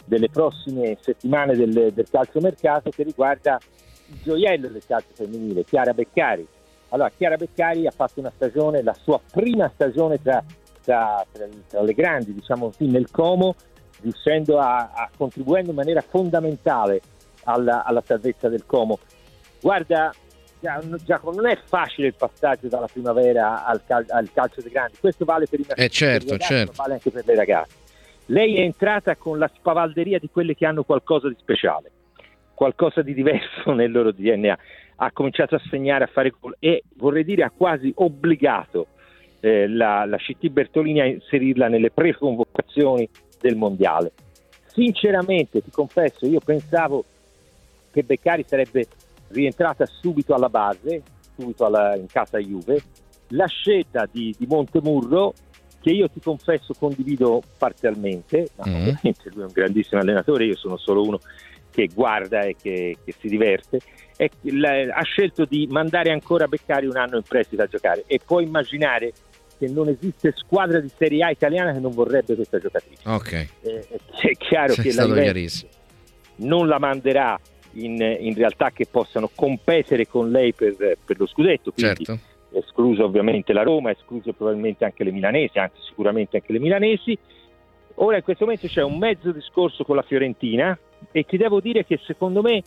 delle 0.10 0.28
prossime 0.30 0.98
settimane 1.00 1.56
del, 1.56 1.94
del 1.94 2.08
calciomercato 2.10 2.90
che 2.90 3.04
riguarda 3.04 3.60
il 4.08 4.18
gioiello 4.24 4.68
del 4.68 4.82
calcio 4.86 5.10
femminile, 5.14 5.64
Chiara 5.64 5.94
Beccari. 5.94 6.46
Allora, 6.90 7.12
Chiara 7.16 7.36
Beccari 7.36 7.86
ha 7.86 7.92
fatto 7.92 8.20
una 8.20 8.32
stagione, 8.36 8.82
la 8.82 8.96
sua 9.00 9.22
prima 9.32 9.70
stagione 9.72 10.20
tra, 10.20 10.44
tra- 10.84 11.24
tra- 11.32 11.48
tra 11.68 11.82
le 11.84 11.94
grandi, 11.94 12.34
diciamo 12.34 12.66
così, 12.66 12.88
nel 12.88 13.12
Como, 13.12 13.54
riuscendo 14.02 14.58
a, 14.58 14.92
a 14.96 15.10
contribuendo 15.16 15.70
in 15.70 15.76
maniera 15.76 16.02
fondamentale 16.02 17.02
alla, 17.44 17.84
alla 17.84 18.02
salvezza 18.04 18.50
del 18.50 18.66
Como. 18.66 18.98
Guarda, 19.62 20.12
Gia- 20.60 20.82
Giacomo, 21.06 21.40
non 21.40 21.52
è 21.52 21.58
facile 21.64 22.08
il 22.08 22.16
passaggio 22.16 22.68
dalla 22.68 22.88
primavera 22.88 23.64
al, 23.64 23.82
cal- 23.86 24.06
al 24.10 24.32
calcio 24.34 24.62
dei 24.62 24.72
grandi, 24.72 24.96
questo 25.00 25.24
vale 25.24 25.46
per 25.46 25.60
i 25.60 25.66
maschi, 25.68 25.84
Eh, 25.84 25.90
certo, 25.90 26.36
certo. 26.40 26.74
vale 26.76 26.94
anche 26.94 27.12
per 27.12 27.24
le 27.28 27.36
ragazze. 27.36 27.79
Lei 28.30 28.58
è 28.58 28.62
entrata 28.62 29.16
con 29.16 29.40
la 29.40 29.50
spavalderia 29.52 30.20
di 30.20 30.30
quelle 30.32 30.54
che 30.54 30.66
hanno 30.66 30.84
qualcosa 30.84 31.28
di 31.28 31.36
speciale, 31.40 31.92
qualcosa 32.54 33.02
di 33.02 33.16
diverso 33.16 33.72
nel 33.74 33.92
loro 33.92 34.12
DNA. 34.12 34.58
Ha 34.98 35.12
cominciato 35.12 35.56
a 35.56 35.62
segnare, 35.70 36.04
a 36.04 36.08
fare 36.08 36.34
gol 36.40 36.56
e 36.60 36.84
vorrei 36.98 37.24
dire 37.24 37.44
ha 37.44 37.52
quasi 37.56 37.92
obbligato 37.96 38.88
eh, 39.40 39.68
la, 39.68 40.06
la 40.06 40.18
CT 40.18 40.50
Bertolini 40.50 41.00
a 41.00 41.06
inserirla 41.06 41.70
nelle 41.70 41.90
pre-convocazioni 41.90 43.10
del 43.40 43.56
mondiale. 43.56 44.12
Sinceramente, 44.66 45.64
ti 45.64 45.72
confesso, 45.72 46.28
io 46.28 46.40
pensavo 46.40 47.04
che 47.92 48.04
Beccari 48.04 48.44
sarebbe 48.46 48.86
rientrata 49.30 49.88
subito 49.88 50.36
alla 50.36 50.50
base, 50.50 51.02
subito 51.36 51.66
alla- 51.66 51.96
in 51.96 52.06
casa 52.06 52.38
Juve. 52.38 52.80
La 53.30 53.48
scelta 53.48 54.08
di, 54.12 54.36
di 54.38 54.46
Montemurro, 54.46 55.34
che 55.82 55.92
io 55.92 56.10
ti 56.10 56.20
confesso 56.20 56.74
condivido 56.74 57.42
parzialmente, 57.58 58.50
ma 58.58 58.66
Mm. 58.68 58.74
ovviamente 58.76 59.30
lui 59.34 59.42
è 59.42 59.46
un 59.46 59.52
grandissimo 59.54 60.02
allenatore, 60.02 60.46
io 60.46 60.56
sono 60.56 60.78
solo 60.78 61.02
uno 61.04 61.20
che 61.72 61.88
guarda 61.94 62.44
e 62.44 62.56
che, 62.62 62.98
che 63.06 63.14
si 63.20 63.28
diverte, 63.30 63.80
e 64.18 64.30
la- 64.44 64.94
ha 64.94 65.04
scelto 65.04 65.46
di 65.46 65.68
mandare 65.70 66.12
ancora 66.12 66.48
Beccari 66.48 66.88
un 66.88 66.98
anno 66.98 67.16
in 67.18 67.24
prestito 67.24 67.62
a 67.62 67.68
giocare 67.68 68.04
e 68.08 68.20
puoi 68.26 68.44
immaginare 68.44 69.14
che 69.58 69.68
non 69.68 69.88
esiste 69.90 70.34
squadra 70.36 70.80
di 70.80 70.90
Serie 70.98 71.24
A 71.24 71.30
italiana 71.32 71.72
che 71.74 71.80
non 71.80 71.92
vorrebbe 71.92 72.36
questa 72.36 72.60
giocatrice. 72.60 73.02
ok, 73.08 73.32
Eh, 73.62 73.88
è 74.22 74.32
chiaro 74.38 74.74
è 74.74 74.76
che 74.78 74.94
la 74.94 75.06
Juventus 75.06 75.66
non 76.38 76.68
la 76.68 76.80
manderà 76.80 77.40
in, 77.74 78.02
in 78.20 78.34
realtà 78.36 78.72
che 78.72 78.88
possano 78.90 79.30
competere 79.34 80.08
con 80.08 80.32
lei 80.32 80.54
per, 80.54 80.76
per 81.06 81.18
lo 81.20 81.28
scudetto, 81.28 81.72
quindi 81.72 82.04
Certo. 82.06 82.20
Escluso 82.52 83.04
ovviamente 83.04 83.54
la 83.54 83.64
Roma, 83.64 83.92
escluso 83.92 84.34
probabilmente 84.34 84.86
anche 84.86 85.04
le 85.04 85.12
milanesi, 85.12 85.58
anzi 85.58 85.82
sicuramente 85.82 86.38
anche 86.38 86.54
le 86.54 86.60
milanesi. 86.60 87.18
Ora 87.96 88.18
in 88.18 88.24
questo 88.24 88.46
momento 88.46 88.68
c'è 88.68 88.82
un 88.82 88.98
mezzo 88.98 89.32
discorso 89.32 89.84
con 89.84 89.96
la 89.96 90.02
Fiorentina 90.04 90.78
e 91.12 91.24
ti 91.24 91.38
devo 91.38 91.60
dire 91.60 91.86
che 91.86 92.00
secondo 92.06 92.42
me 92.42 92.64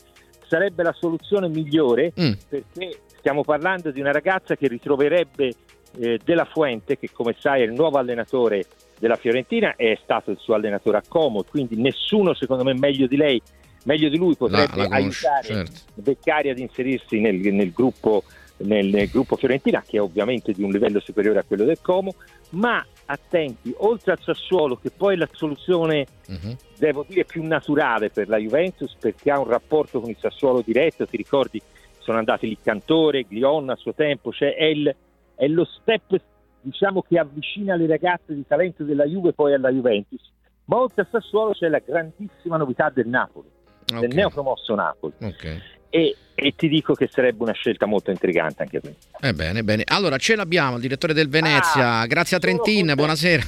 sarebbe 0.47 0.83
la 0.83 0.93
soluzione 0.93 1.49
migliore 1.49 2.13
Mm, 2.21 2.33
perché 2.49 3.01
stiamo 3.17 3.43
parlando 3.43 3.91
di 3.91 4.01
una 4.01 4.13
ragazza 4.13 4.57
che 4.57 4.69
ritroverebbe 4.69 5.55
eh, 5.99 6.19
Della 6.23 6.45
Fuente, 6.45 6.99
che 6.99 7.09
come 7.11 7.35
sai 7.39 7.63
è 7.63 7.65
il 7.65 7.73
nuovo 7.73 7.99
allenatore 7.99 8.65
della 8.99 9.17
Fiorentina 9.17 9.75
e 9.77 9.93
è 9.93 9.99
stato 10.03 10.31
il 10.31 10.39
suo 10.39 10.55
allenatore 10.55 10.99
a 10.99 11.03
Como, 11.07 11.43
quindi 11.43 11.77
nessuno 11.77 12.35
secondo 12.35 12.65
me 12.65 12.75
meglio 12.75 13.07
di 13.07 13.17
lei, 13.17 13.41
meglio 13.85 14.09
di 14.09 14.17
lui 14.17 14.31
la, 14.31 14.37
potrebbe 14.37 14.77
la 14.77 14.89
conosci, 14.89 15.27
aiutare 15.27 15.45
certo. 15.45 15.81
Beccari 15.95 16.51
ad 16.51 16.59
inserirsi 16.59 17.21
nel, 17.21 17.37
nel 17.37 17.73
gruppo, 17.73 18.25
nel, 18.65 19.09
gruppo 19.11 19.37
Fiorentina, 19.37 19.83
che 19.87 19.97
è 19.97 20.01
ovviamente 20.01 20.53
di 20.53 20.63
un 20.63 20.71
livello 20.71 21.01
superiore 21.01 21.39
a 21.41 21.45
quello 21.45 21.65
del 21.65 21.79
Como, 21.81 22.15
ma 22.51 22.85
attenti, 23.07 23.73
oltre 23.79 24.13
al 24.13 24.21
Sassuolo, 24.21 24.77
che 24.77 24.91
poi 24.91 25.15
è 25.15 25.17
la 25.19 25.29
soluzione 25.33 26.07
Mhm. 26.27 26.57
devo 26.79 27.05
dire 27.07 27.25
più 27.25 27.43
naturale 27.45 28.11
per 28.11 28.29
la 28.29 28.39
Juventus 28.39 28.95
perché 28.99 29.31
ha 29.31 29.39
un 29.39 29.49
rapporto 29.49 30.01
con 30.01 30.09
il 30.11 30.17
Sassuolo 30.19 30.63
diretto, 30.63 31.07
ti 31.07 31.17
ricordi 31.17 31.61
sono 31.99 32.19
andati 32.19 32.49
lì 32.49 32.59
Cantore, 32.61 33.25
Glion 33.29 33.71
a 33.71 33.77
suo 33.77 33.93
tempo, 33.95 34.33
cioè 34.33 34.55
è, 34.57 34.65
il- 34.65 34.95
è 35.37 35.47
lo 35.47 35.65
step 35.65 36.21
diciamo 36.61 37.03
che 37.03 37.19
avvicina 37.19 37.75
le 37.77 37.87
ragazze 37.87 38.35
di 38.35 38.45
talento 38.47 38.83
della 38.85 39.05
Juve 39.05 39.33
poi 39.33 39.53
alla 39.55 39.71
Juventus, 39.71 40.21
ma 40.67 40.79
oltre 40.79 41.03
al 41.03 41.09
Sassuolo 41.11 41.53
c'è 41.53 41.69
la 41.69 41.81
grandissima 41.85 42.57
novità 42.57 42.91
del 42.91 43.07
Napoli, 43.07 43.49
del 43.85 44.09
Ok, 44.09 44.15
neopromosso 44.15 44.75
Napoli 44.75 45.13
ok. 45.21 45.61
E, 45.95 46.17
e 46.35 46.55
ti 46.57 46.69
dico 46.69 46.95
che 46.95 47.07
sarebbe 47.13 47.43
una 47.43 47.53
scelta 47.53 47.85
molto 47.85 48.11
intrigante 48.11 48.63
anche 48.63 48.81
questa. 48.81 49.19
Eh, 49.21 49.35
bene, 49.35 49.63
bene. 49.63 49.83
Allora, 49.87 50.17
ce 50.17 50.35
l'abbiamo, 50.35 50.77
il 50.77 50.81
direttore 50.81 51.13
del 51.13 51.29
Venezia. 51.29 51.99
Ah, 51.99 52.07
Grazie 52.07 52.39
a 52.39 52.41
Trentin, 52.41 52.93
buonasera. 52.97 53.43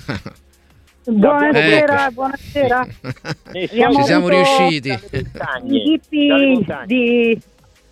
Buonasera, 1.06 1.94
Eccoci. 1.94 2.14
buonasera. 2.14 2.86
So 3.00 3.96
Ci 3.96 4.04
siamo 4.04 4.28
riusciti. 4.28 4.90
montagne, 5.10 5.82
tipi 5.82 6.66
di, 6.84 7.40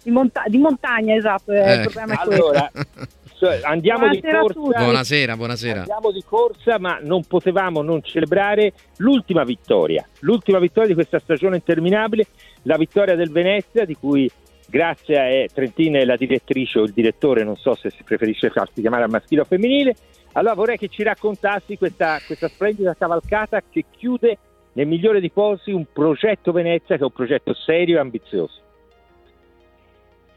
di, 0.02 0.10
monta- 0.10 0.44
di 0.46 0.58
montagna, 0.58 1.14
esatto, 1.14 1.52
eh, 1.52 1.74
il 1.74 1.80
problema 1.80 2.12
è 2.12 2.26
questo. 2.26 2.70
Allora, 3.42 3.60
andiamo 3.62 4.08
di 4.08 4.20
Buonasera 4.20 4.38
a 4.38 4.42
corsa. 4.42 4.78
Buonasera, 4.84 5.36
buonasera. 5.36 5.78
Andiamo 5.80 6.12
di 6.12 6.22
corsa, 6.24 6.78
ma 6.78 7.00
non 7.02 7.24
potevamo 7.24 7.82
non 7.82 8.00
celebrare 8.02 8.72
l'ultima 8.98 9.42
vittoria, 9.42 10.06
l'ultima 10.20 10.60
vittoria 10.60 10.90
di 10.90 10.94
questa 10.94 11.18
stagione 11.18 11.56
interminabile, 11.56 12.26
la 12.62 12.76
vittoria 12.76 13.16
del 13.16 13.32
Venezia, 13.32 13.84
di 13.84 13.96
cui 13.96 14.30
grazie 14.72 15.44
a 15.44 15.46
Trentina 15.52 15.98
e 15.98 16.06
la 16.06 16.16
direttrice 16.16 16.78
o 16.78 16.84
il 16.84 16.92
direttore, 16.92 17.44
non 17.44 17.56
so 17.56 17.74
se 17.74 17.90
si 17.90 18.02
preferisce 18.02 18.48
farsi 18.48 18.80
chiamare 18.80 19.04
al 19.04 19.10
maschile 19.10 19.42
o 19.42 19.44
femminile. 19.44 19.94
Allora 20.32 20.54
vorrei 20.54 20.78
che 20.78 20.88
ci 20.88 21.02
raccontassi 21.02 21.76
questa, 21.76 22.18
questa 22.26 22.48
splendida 22.48 22.94
cavalcata 22.94 23.60
che 23.68 23.84
chiude 23.90 24.38
nel 24.72 24.86
migliore 24.86 25.20
di 25.20 25.30
posti 25.30 25.72
un 25.72 25.84
progetto 25.92 26.52
Venezia 26.52 26.96
che 26.96 27.02
è 27.02 27.04
un 27.04 27.12
progetto 27.12 27.52
serio 27.52 27.96
e 27.96 28.00
ambizioso. 28.00 28.60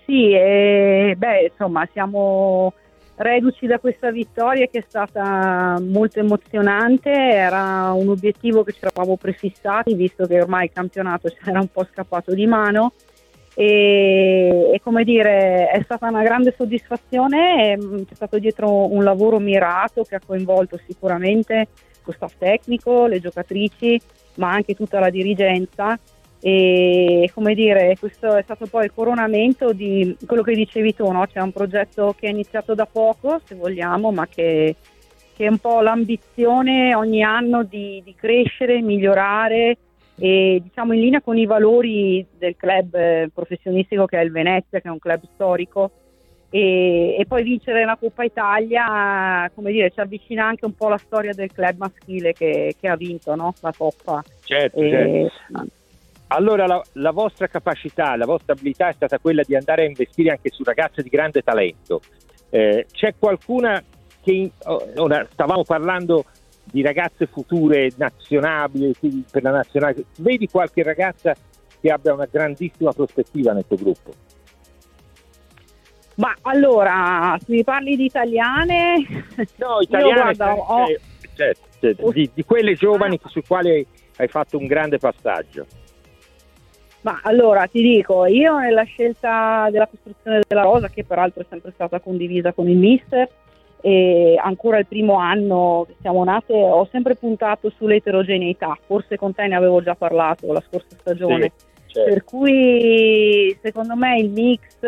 Sì, 0.04 0.34
eh, 0.34 1.15
beh, 1.17 1.52
insomma, 1.52 1.88
siamo 1.93 2.74
reduci 3.15 3.67
da 3.67 3.80
questa 3.80 4.12
vittoria 4.12 4.67
che 4.67 4.80
è 4.80 4.86
stata 4.86 5.80
molto 5.82 6.19
emozionante, 6.19 7.10
era 7.10 7.93
un 7.93 8.10
obiettivo 8.10 8.65
che 8.65 8.74
ci 8.74 8.80
eravamo 8.82 9.15
prefissati, 9.15 9.95
visto 9.95 10.28
che 10.28 10.41
ormai 10.41 10.65
il 10.65 10.71
campionato 10.74 11.30
ci 11.30 11.38
era 11.45 11.62
un 11.62 11.69
po' 11.69 11.88
scappato 11.89 12.34
di 12.34 12.45
mano. 12.45 12.91
E, 13.56 14.72
e 14.74 14.82
come 14.84 15.04
dire, 15.04 15.70
è 15.70 15.82
stata 15.84 16.10
una 16.10 16.24
grande 16.24 16.54
soddisfazione, 16.56 17.78
mh, 17.78 18.06
c'è 18.06 18.15
stato 18.15 18.38
dietro 18.38 18.91
un 18.94 19.04
lavoro 19.04 19.39
mirato 19.39 20.04
che 20.04 20.15
ha 20.15 20.22
coinvolto 20.26 20.80
sicuramente 20.86 21.68
lo 22.04 22.12
staff 22.12 22.36
tecnico, 22.38 23.08
le 23.08 23.20
giocatrici, 23.20 24.00
ma 24.36 24.52
anche 24.52 24.76
tutta 24.76 25.00
la 25.00 25.10
dirigenza 25.10 25.98
e 26.48 27.32
come 27.34 27.56
dire, 27.56 27.98
questo 28.00 28.36
è 28.36 28.44
stato 28.44 28.68
poi 28.68 28.86
il 28.86 28.91
coronamento 28.94 29.74
di 29.74 30.15
quello 30.28 30.44
che 30.44 30.54
dicevi 30.54 30.94
tu, 30.94 31.10
no? 31.10 31.26
c'è 31.26 31.39
un 31.39 31.52
progetto 31.52 32.13
che 32.15 32.28
è 32.28 32.30
iniziato 32.30 32.76
da 32.76 32.86
poco, 32.86 33.41
se 33.44 33.56
vogliamo, 33.56 34.12
ma 34.12 34.28
che, 34.28 34.76
che 35.36 35.46
è 35.46 35.50
un 35.50 35.58
po' 35.58 35.82
l'ambizione 35.82 36.94
ogni 36.94 37.24
anno 37.24 37.63
di, 37.63 38.00
di 38.06 38.13
crescere, 38.13 38.80
migliorare 38.82 39.78
e 40.17 40.62
diciamo 40.63 40.93
in 40.93 41.01
linea 41.01 41.21
con 41.21 41.38
i 41.38 41.45
valori 41.45 42.25
del 42.38 42.56
club 42.56 42.95
eh, 42.95 43.30
professionistico 43.34 44.06
che 44.06 44.19
è 44.19 44.23
il 44.23 44.32
Venezia, 44.32 44.80
che 44.80 44.88
è 44.88 44.91
un 44.91 44.99
club 44.99 45.21
storico. 45.34 45.91
E, 46.49 47.17
e 47.19 47.25
poi 47.25 47.43
vincere 47.43 47.84
la 47.84 47.97
Coppa 47.99 48.23
Italia, 48.23 49.51
come 49.54 49.71
dire, 49.71 49.91
ci 49.91 49.99
avvicina 49.99 50.45
anche 50.45 50.65
un 50.65 50.73
po' 50.73 50.88
alla 50.88 50.97
storia 50.97 51.34
del 51.34 51.51
club 51.51 51.78
maschile 51.78 52.32
che, 52.32 52.75
che 52.80 52.88
ha 52.88 52.95
vinto 52.95 53.36
no? 53.36 53.54
la 53.60 53.73
Coppa. 53.75 54.23
Certo, 54.43 54.80
E- 54.80 55.30
Allora 56.28 56.65
la, 56.65 56.82
la 56.93 57.12
vostra 57.12 57.47
capacità, 57.47 58.15
la 58.15 58.25
vostra 58.25 58.54
abilità 58.54 58.88
è 58.88 58.93
stata 58.93 59.19
quella 59.19 59.43
di 59.45 59.56
andare 59.56 59.84
a 59.84 59.88
investire 59.88 60.30
anche 60.30 60.49
su 60.49 60.63
ragazze 60.63 61.01
di 61.04 61.10
grande 61.10 61.41
talento. 61.41 61.99
Eh, 62.51 62.86
c'è 62.89 63.15
qualcuna 63.19 63.84
che 64.23 64.32
in- 64.32 64.51
oh, 64.63 64.82
ora 64.95 65.28
stavamo 65.30 65.63
parlando 65.65 66.23
di 66.65 66.82
ragazze 66.82 67.28
future 67.28 67.91
nazionali 67.95 68.93
quindi 68.99 69.23
per 69.30 69.43
la 69.43 69.51
nazionale. 69.51 70.06
Vedi 70.17 70.47
qualche 70.47 70.84
ragazza 70.84 71.34
che 71.80 71.89
abbia 71.91 72.13
una 72.13 72.28
grandissima 72.30 72.91
prospettiva 72.91 73.54
nel 73.54 73.65
tuo 73.67 73.78
gruppo? 73.78 74.12
Ma 76.15 76.34
allora, 76.43 77.38
se 77.39 77.51
mi 77.51 77.63
parli 77.63 77.95
di 77.97 78.06
italiane, 78.06 78.95
No, 79.58 79.82
italiane, 79.82 80.34
guarda, 80.34 80.54
eh, 80.56 80.60
ho- 80.60 80.86
certo, 81.36 81.62
certo, 81.80 82.12
di, 82.12 82.30
di 82.34 82.43
quelle 82.45 82.73
giovani 82.75 83.19
su 83.25 83.41
quali 83.45 83.69
hai, 83.69 83.88
hai 84.17 84.28
fatto 84.30 84.58
un 84.58 84.65
grande 84.65 84.97
passaggio. 84.97 85.65
ma 87.01 87.19
allora 87.23 87.67
ti 87.67 87.82
dico, 87.82 88.25
io 88.25 88.58
nella 88.58 88.84
scelta 88.84 89.67
della 89.69 89.88
costruzione 89.88 90.41
della 90.47 90.62
rosa, 90.63 90.88
che 90.88 91.04
peraltro 91.04 91.41
è 91.43 91.45
sempre 91.49 91.71
stata 91.73 91.99
condivisa 91.99 92.54
con 92.54 92.69
il 92.69 92.78
mister, 92.78 93.30
e 93.86 94.36
ancora 94.41 94.80
il 94.80 94.88
primo 94.88 95.17
anno 95.17 95.86
che 95.88 95.93
siamo 96.02 96.24
nate, 96.24 96.54
ho 96.56 96.88
sempre 96.91 97.13
puntato 97.13 97.69
sull'eterogeneità, 97.69 98.76
forse 98.88 99.15
con 99.15 99.36
te 99.36 99.45
ne 99.45 99.56
avevo 99.56 99.84
già 99.84 99.93
parlato 99.93 100.52
la 100.52 100.63
scorsa 100.67 100.95
stagione. 101.00 101.52
Sì, 101.86 101.93
certo. 101.93 102.10
Per 102.10 102.24
cui 102.24 103.56
secondo 103.62 103.95
me 103.95 104.17
il 104.17 104.32
mix 104.32 104.80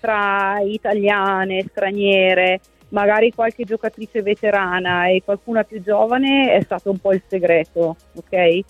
tra 0.00 0.58
italiane, 0.64 1.62
straniere, 1.68 2.58
magari 2.88 3.30
qualche 3.30 3.62
giocatrice 3.62 4.20
veterana 4.20 5.06
e 5.06 5.22
qualcuna 5.24 5.62
più 5.62 5.80
giovane 5.80 6.52
è 6.52 6.60
stato 6.62 6.90
un 6.90 6.98
po' 6.98 7.12
il 7.12 7.22
segreto, 7.28 7.94
ok? 8.16 8.60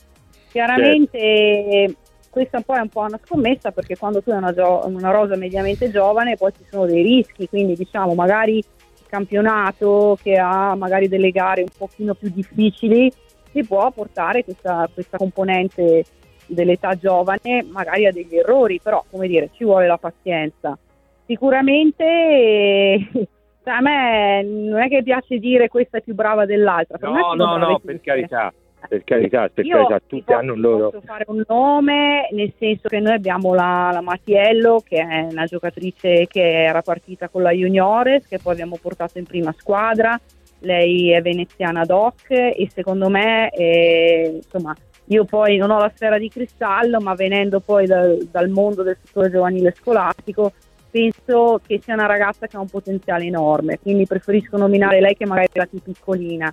Chiaramente 0.50 1.96
questa 2.28 2.60
poi 2.60 2.76
è 2.76 2.82
un 2.82 2.90
po' 2.90 3.00
una 3.00 3.18
scommessa 3.24 3.70
perché 3.70 3.96
quando 3.96 4.20
tu 4.20 4.28
hai 4.28 4.36
una, 4.36 4.52
gio- 4.52 4.82
una 4.84 5.10
rosa 5.10 5.36
mediamente 5.36 5.90
giovane 5.90 6.36
poi 6.36 6.52
ci 6.52 6.66
sono 6.68 6.84
dei 6.84 7.02
rischi, 7.02 7.48
quindi 7.48 7.76
diciamo 7.76 8.12
magari 8.12 8.62
campionato 9.10 10.16
che 10.22 10.38
ha 10.38 10.74
magari 10.76 11.08
delle 11.08 11.30
gare 11.30 11.62
un 11.62 11.68
pochino 11.76 12.14
più 12.14 12.30
difficili 12.32 13.12
ti 13.52 13.64
può 13.64 13.90
portare 13.90 14.44
questa, 14.44 14.88
questa 14.92 15.18
componente 15.18 16.04
dell'età 16.46 16.94
giovane 16.94 17.64
magari 17.68 18.06
a 18.06 18.12
degli 18.12 18.36
errori, 18.36 18.80
però 18.80 19.04
come 19.10 19.26
dire 19.26 19.50
ci 19.52 19.64
vuole 19.64 19.86
la 19.86 19.98
pazienza. 19.98 20.78
Sicuramente 21.26 22.04
eh, 22.04 23.28
a 23.64 23.80
me 23.80 24.42
non 24.42 24.80
è 24.80 24.88
che 24.88 25.02
piace 25.02 25.38
dire 25.38 25.68
questa 25.68 25.98
è 25.98 26.02
più 26.02 26.14
brava 26.14 26.46
dell'altra. 26.46 26.98
per 26.98 27.10
No, 27.10 27.34
no, 27.34 27.56
no, 27.56 27.78
per 27.78 28.00
carità, 28.00 28.52
per 28.88 29.04
carità, 29.04 29.48
per 29.48 29.64
Io 29.64 29.76
carità, 29.76 29.98
ti 29.98 30.04
tutti 30.06 30.32
hanno 30.32 30.54
il 30.54 30.60
loro... 30.60 30.90
Posso 30.90 31.04
fare 31.04 31.24
un 31.28 31.42
nome, 31.46 32.28
nel 32.32 32.52
senso 32.58 32.88
che 32.88 33.00
noi 33.00 33.14
abbiamo 33.14 33.54
la, 33.54 33.90
la 33.92 34.00
Matiello, 34.00 34.82
che 34.86 34.96
è 34.96 35.26
una 35.30 35.44
giocatrice 35.44 36.26
che 36.26 36.64
era 36.64 36.82
partita 36.82 37.28
con 37.28 37.42
la 37.42 37.52
Juniores, 37.52 38.26
che 38.26 38.38
poi 38.38 38.52
abbiamo 38.52 38.78
portato 38.80 39.18
in 39.18 39.24
prima 39.24 39.54
squadra. 39.56 40.18
Lei 40.60 41.10
è 41.10 41.22
veneziana 41.22 41.84
doc 41.84 42.30
e 42.30 42.68
secondo 42.72 43.08
me, 43.08 43.50
eh, 43.50 44.40
insomma, 44.42 44.74
io 45.06 45.24
poi 45.24 45.56
non 45.56 45.70
ho 45.70 45.78
la 45.78 45.90
sfera 45.94 46.18
di 46.18 46.28
cristallo, 46.28 47.00
ma 47.00 47.14
venendo 47.14 47.60
poi 47.60 47.86
dal, 47.86 48.28
dal 48.30 48.48
mondo 48.48 48.82
del 48.82 48.98
settore 49.02 49.30
giovanile 49.30 49.74
scolastico, 49.74 50.52
penso 50.90 51.60
che 51.66 51.80
sia 51.80 51.94
una 51.94 52.06
ragazza 52.06 52.46
che 52.46 52.56
ha 52.56 52.60
un 52.60 52.68
potenziale 52.68 53.24
enorme, 53.24 53.78
quindi 53.78 54.06
preferisco 54.06 54.56
nominare 54.56 55.00
lei 55.00 55.14
che 55.14 55.26
magari 55.26 55.48
è 55.52 55.58
la 55.58 55.66
più 55.66 55.80
piccolina. 55.80 56.52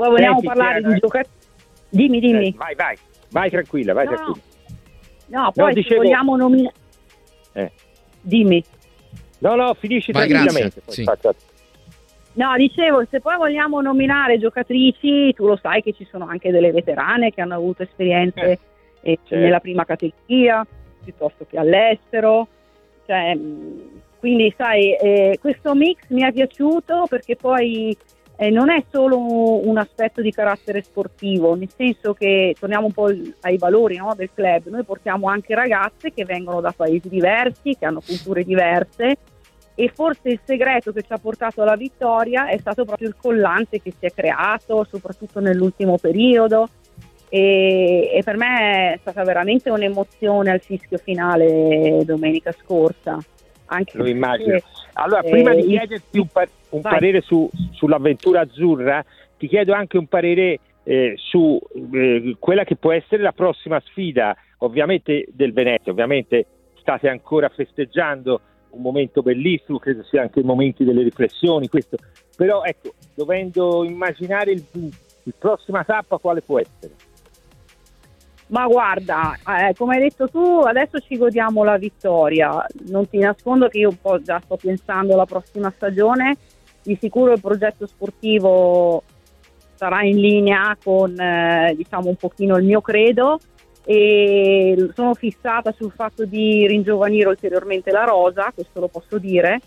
Poi 0.00 0.08
vogliamo 0.10 0.32
Senti, 0.40 0.46
parlare 0.46 0.78
Chiara, 0.80 0.88
di 0.88 0.94
eh. 0.94 0.98
giocatori. 1.00 1.34
Dimmi, 1.90 2.20
dimmi. 2.20 2.46
Eh, 2.48 2.54
vai, 2.56 2.74
vai, 2.74 2.96
vai 3.30 3.50
tranquilla, 3.50 3.92
vai 3.92 4.04
No, 4.06 4.10
tranquilla. 4.14 4.40
No, 5.26 5.52
poi 5.52 5.72
se 5.74 5.80
dicevo- 5.80 6.02
vogliamo 6.02 6.36
nominare. 6.36 6.74
Eh. 7.52 7.70
Dimmi. 8.22 8.64
No, 9.38 9.54
no, 9.56 9.74
finisci 9.74 10.12
Vai, 10.12 10.28
tranquillamente. 10.28 10.82
sì. 10.86 11.04
No, 12.32 12.56
dicevo, 12.56 13.04
se 13.10 13.20
poi 13.20 13.36
vogliamo 13.36 13.80
nominare 13.80 14.38
giocatrici, 14.38 15.32
tu 15.34 15.46
lo 15.46 15.56
sai 15.60 15.82
che 15.82 15.92
ci 15.92 16.06
sono 16.10 16.26
anche 16.26 16.50
delle 16.50 16.70
veterane 16.70 17.30
che 17.32 17.40
hanno 17.42 17.54
avuto 17.54 17.82
esperienze 17.82 18.40
Eh, 18.40 18.58
eh, 19.02 19.18
certo. 19.24 19.36
nella 19.44 19.60
prima 19.60 19.84
categoria, 19.84 20.66
piuttosto 21.04 21.44
che 21.48 21.58
all'estero. 21.58 22.46
Cioè, 23.06 23.34
mh, 23.34 24.00
quindi, 24.18 24.54
sai, 24.56 24.94
eh, 24.96 25.38
questo 25.40 25.74
mix 25.74 25.98
mi 26.08 26.22
è 26.22 26.32
piaciuto 26.32 27.06
perché 27.08 27.36
poi 27.36 27.96
eh, 28.40 28.48
non 28.48 28.70
è 28.70 28.82
solo 28.90 29.18
un, 29.68 29.76
aspetto 29.76 30.22
di 30.22 30.32
carattere 30.32 30.82
sportivo, 30.82 31.54
nel 31.54 31.68
senso 31.76 32.14
che 32.14 32.56
torniamo 32.58 32.86
un 32.86 32.92
po' 32.92 33.12
ai 33.40 33.58
valori 33.58 33.98
no, 33.98 34.14
del 34.16 34.30
club, 34.32 34.68
noi 34.68 34.82
portiamo 34.82 35.28
anche 35.28 35.54
ragazze 35.54 36.10
che 36.10 36.24
vengono 36.24 36.62
da 36.62 36.72
paesi 36.74 37.10
diversi, 37.10 37.76
che 37.78 37.84
hanno 37.84 38.00
culture 38.00 38.42
diverse 38.42 39.18
e 39.74 39.92
forse 39.94 40.30
il 40.30 40.40
segreto 40.42 40.90
che 40.90 41.02
ci 41.02 41.12
ha 41.12 41.18
portato 41.18 41.60
alla 41.60 41.76
vittoria 41.76 42.48
è 42.48 42.56
stato 42.56 42.86
proprio 42.86 43.08
il 43.08 43.16
collante 43.20 43.82
che 43.82 43.92
si 43.98 44.06
è 44.06 44.10
creato, 44.10 44.86
soprattutto 44.88 45.40
nell'ultimo 45.40 45.98
periodo. 45.98 46.66
E, 47.28 48.10
e 48.10 48.22
per 48.24 48.38
me 48.38 48.94
è 48.94 48.98
stata 49.02 49.22
veramente 49.22 49.68
un'emozione 49.68 50.50
al 50.50 50.60
fischio 50.60 50.96
finale 50.96 52.02
domenica 52.06 52.52
scorsa. 52.52 53.18
Anche 53.66 53.98
Lo 53.98 54.08
immagino. 54.08 54.58
Allora, 54.94 55.20
eh, 55.20 55.30
prima 55.30 55.54
di 55.54 55.60
il- 55.60 55.78
chiederti 55.78 56.18
un, 56.18 56.26
par- 56.26 56.48
un 56.70 56.80
Vai. 56.80 56.92
parere 56.92 57.20
su- 57.20 57.48
sull'avventura 57.72 58.40
azzurra, 58.40 59.04
ti 59.38 59.48
chiedo 59.48 59.72
anche 59.72 59.98
un 59.98 60.06
parere 60.06 60.58
eh, 60.84 61.14
su 61.16 61.60
eh, 61.92 62.36
quella 62.38 62.64
che 62.64 62.76
può 62.76 62.92
essere 62.92 63.22
la 63.22 63.32
prossima 63.32 63.80
sfida, 63.84 64.36
ovviamente 64.58 65.26
del 65.32 65.52
Venezia. 65.52 65.92
Ovviamente 65.92 66.46
state 66.80 67.08
ancora 67.08 67.48
festeggiando 67.48 68.40
un 68.70 68.82
momento 68.82 69.22
bellissimo, 69.22 69.78
credo 69.78 70.02
sia 70.04 70.22
anche 70.22 70.40
i 70.40 70.44
momenti 70.44 70.84
delle 70.84 71.02
riflessioni, 71.02 71.68
questo. 71.68 71.96
Però 72.36 72.62
ecco, 72.62 72.94
dovendo 73.14 73.84
immaginare 73.84 74.52
il, 74.52 74.64
il 74.72 75.34
prossima 75.38 75.84
tappa, 75.84 76.18
quale 76.18 76.40
può 76.40 76.58
essere? 76.58 76.94
Ma 78.48 78.66
guarda, 78.66 79.34
eh, 79.34 79.74
come 79.76 79.96
hai 79.96 80.02
detto 80.02 80.28
tu, 80.28 80.62
adesso 80.64 80.98
ci 80.98 81.16
godiamo 81.16 81.62
la 81.62 81.76
vittoria. 81.76 82.64
Non 82.88 83.08
ti 83.08 83.18
nascondo 83.18 83.68
che 83.68 83.78
io 83.78 83.90
un 83.90 84.00
po' 84.00 84.20
già 84.20 84.40
sto 84.42 84.56
pensando 84.56 85.14
alla 85.14 85.26
prossima 85.26 85.70
stagione. 85.70 86.36
Di 86.82 86.96
sicuro 87.00 87.32
il 87.32 87.40
progetto 87.40 87.86
sportivo 87.86 89.02
sarà 89.74 90.02
in 90.02 90.18
linea 90.20 90.76
con 90.82 91.18
eh, 91.18 91.72
diciamo 91.76 92.08
un 92.08 92.16
pochino 92.16 92.56
il 92.56 92.64
mio 92.64 92.80
credo 92.80 93.38
e 93.84 94.90
sono 94.94 95.14
fissata 95.14 95.72
sul 95.72 95.92
fatto 95.92 96.24
di 96.24 96.66
ringiovanire 96.66 97.28
ulteriormente 97.28 97.90
la 97.90 98.04
rosa, 98.04 98.52
questo 98.54 98.80
lo 98.80 98.88
posso 98.88 99.18
dire. 99.18 99.60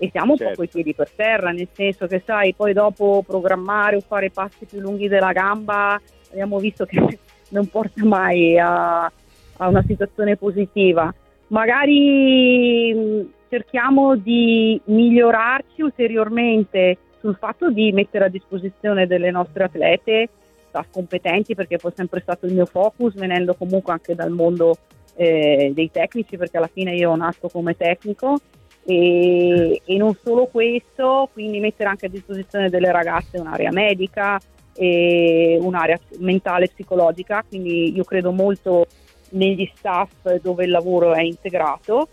e 0.00 0.08
siamo 0.12 0.32
un 0.32 0.38
Certo. 0.38 0.52
po' 0.52 0.58
coi 0.58 0.68
piedi 0.68 0.94
per 0.94 1.10
terra, 1.10 1.50
nel 1.50 1.68
senso 1.72 2.06
che 2.06 2.22
sai, 2.24 2.54
poi 2.54 2.72
dopo 2.72 3.24
programmare 3.26 3.96
o 3.96 4.00
fare 4.00 4.30
passi 4.30 4.64
più 4.64 4.78
lunghi 4.80 5.08
della 5.08 5.32
gamba 5.32 6.00
abbiamo 6.30 6.58
visto 6.58 6.84
che 6.84 7.18
non 7.50 7.66
porta 7.66 8.04
mai 8.04 8.56
a, 8.58 9.04
a 9.04 9.68
una 9.68 9.82
situazione 9.86 10.36
positiva. 10.36 11.12
Magari 11.48 12.94
mh, 12.94 13.26
cerchiamo 13.48 14.16
di 14.16 14.80
migliorarci 14.84 15.82
ulteriormente 15.82 16.98
sul 17.20 17.36
fatto 17.36 17.70
di 17.70 17.92
mettere 17.92 18.26
a 18.26 18.28
disposizione 18.28 19.06
delle 19.06 19.30
nostre 19.30 19.64
atlete 19.64 20.28
staff 20.68 20.86
competenti 20.90 21.54
perché 21.54 21.76
poi 21.76 21.90
è 21.90 21.94
sempre 21.96 22.20
stato 22.20 22.46
il 22.46 22.54
mio 22.54 22.66
focus 22.66 23.14
venendo 23.14 23.54
comunque 23.54 23.92
anche 23.92 24.14
dal 24.14 24.30
mondo 24.30 24.76
eh, 25.16 25.72
dei 25.74 25.90
tecnici 25.90 26.36
perché 26.36 26.58
alla 26.58 26.70
fine 26.72 26.94
io 26.94 27.14
nasco 27.16 27.48
come 27.48 27.76
tecnico. 27.76 28.38
E, 28.84 29.82
e 29.84 29.96
non 29.98 30.16
solo 30.22 30.46
questo, 30.46 31.28
quindi 31.34 31.60
mettere 31.60 31.90
anche 31.90 32.06
a 32.06 32.08
disposizione 32.08 32.70
delle 32.70 32.90
ragazze 32.90 33.38
un'area 33.38 33.70
medica 33.70 34.40
e 34.74 35.58
un'area 35.60 35.98
mentale 36.20 36.66
e 36.66 36.68
psicologica, 36.68 37.44
quindi 37.46 37.94
io 37.94 38.04
credo 38.04 38.32
molto 38.32 38.86
negli 39.30 39.70
staff 39.74 40.36
dove 40.40 40.64
il 40.64 40.70
lavoro 40.70 41.12
è 41.12 41.20
integrato 41.20 42.08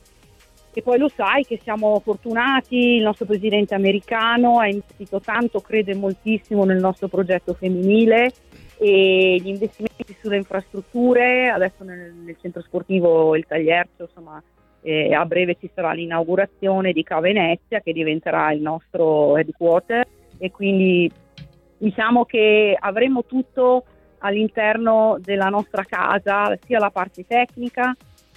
e 0.77 0.81
poi 0.81 0.97
lo 0.97 1.07
sai 1.07 1.45
che 1.45 1.57
siamo 1.63 2.01
fortunati, 2.01 2.95
il 2.97 3.03
nostro 3.03 3.25
presidente 3.25 3.73
americano 3.73 4.59
ha 4.59 4.67
investito 4.67 5.21
tanto, 5.21 5.61
crede 5.61 5.95
moltissimo 5.95 6.65
nel 6.65 6.81
nostro 6.81 7.07
progetto 7.07 7.53
femminile 7.53 8.33
e 8.77 9.39
gli 9.41 9.47
investimenti 9.47 10.13
sulle 10.19 10.35
infrastrutture, 10.35 11.49
adesso 11.49 11.85
nel, 11.85 12.11
nel 12.13 12.35
centro 12.41 12.61
sportivo 12.61 13.38
il 13.38 13.45
Tagliercio, 13.47 14.03
insomma 14.03 14.43
eh, 14.81 15.13
a 15.13 15.25
breve 15.25 15.55
ci 15.57 15.69
sarà 15.73 15.93
l'inaugurazione 15.93 16.91
di 16.91 17.03
Ca 17.03 17.21
Venezia 17.21 17.79
che 17.79 17.93
diventerà 17.93 18.51
il 18.51 18.61
nostro 18.61 19.38
headquarter. 19.38 20.05
E 20.38 20.51
quindi 20.51 21.09
diciamo 21.77 22.25
che 22.25 22.75
avremo 22.77 23.23
tutto 23.23 23.85
all'interno 24.17 25.17
della 25.21 25.47
nostra 25.47 25.85
casa, 25.85 26.57
sia 26.65 26.79
la 26.79 26.89
parte 26.89 27.25
tecnica 27.25 27.95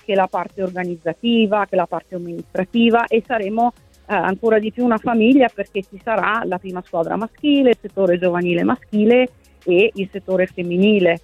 che 0.09 0.15
la 0.15 0.27
parte 0.27 0.63
organizzativa, 0.63 1.67
che 1.67 1.77
la 1.77 1.85
parte 1.85 2.15
amministrativa 2.15 3.05
e 3.05 3.23
saremo 3.27 3.75
eh, 4.09 4.15
ancora 4.15 4.59
di 4.59 4.73
più 4.73 4.83
una 4.83 4.97
famiglia 4.97 5.51
perché 5.55 5.83
ci 5.83 6.01
sarà 6.03 6.41
la 6.47 6.57
prima 6.57 6.83
squadra 6.83 7.15
maschile, 7.17 7.71
il 7.71 7.77
settore 7.79 8.19
giovanile 8.19 8.63
maschile 8.63 9.29
e 9.67 9.91
il 9.93 10.09
settore 10.11 10.47
femminile. 10.47 11.21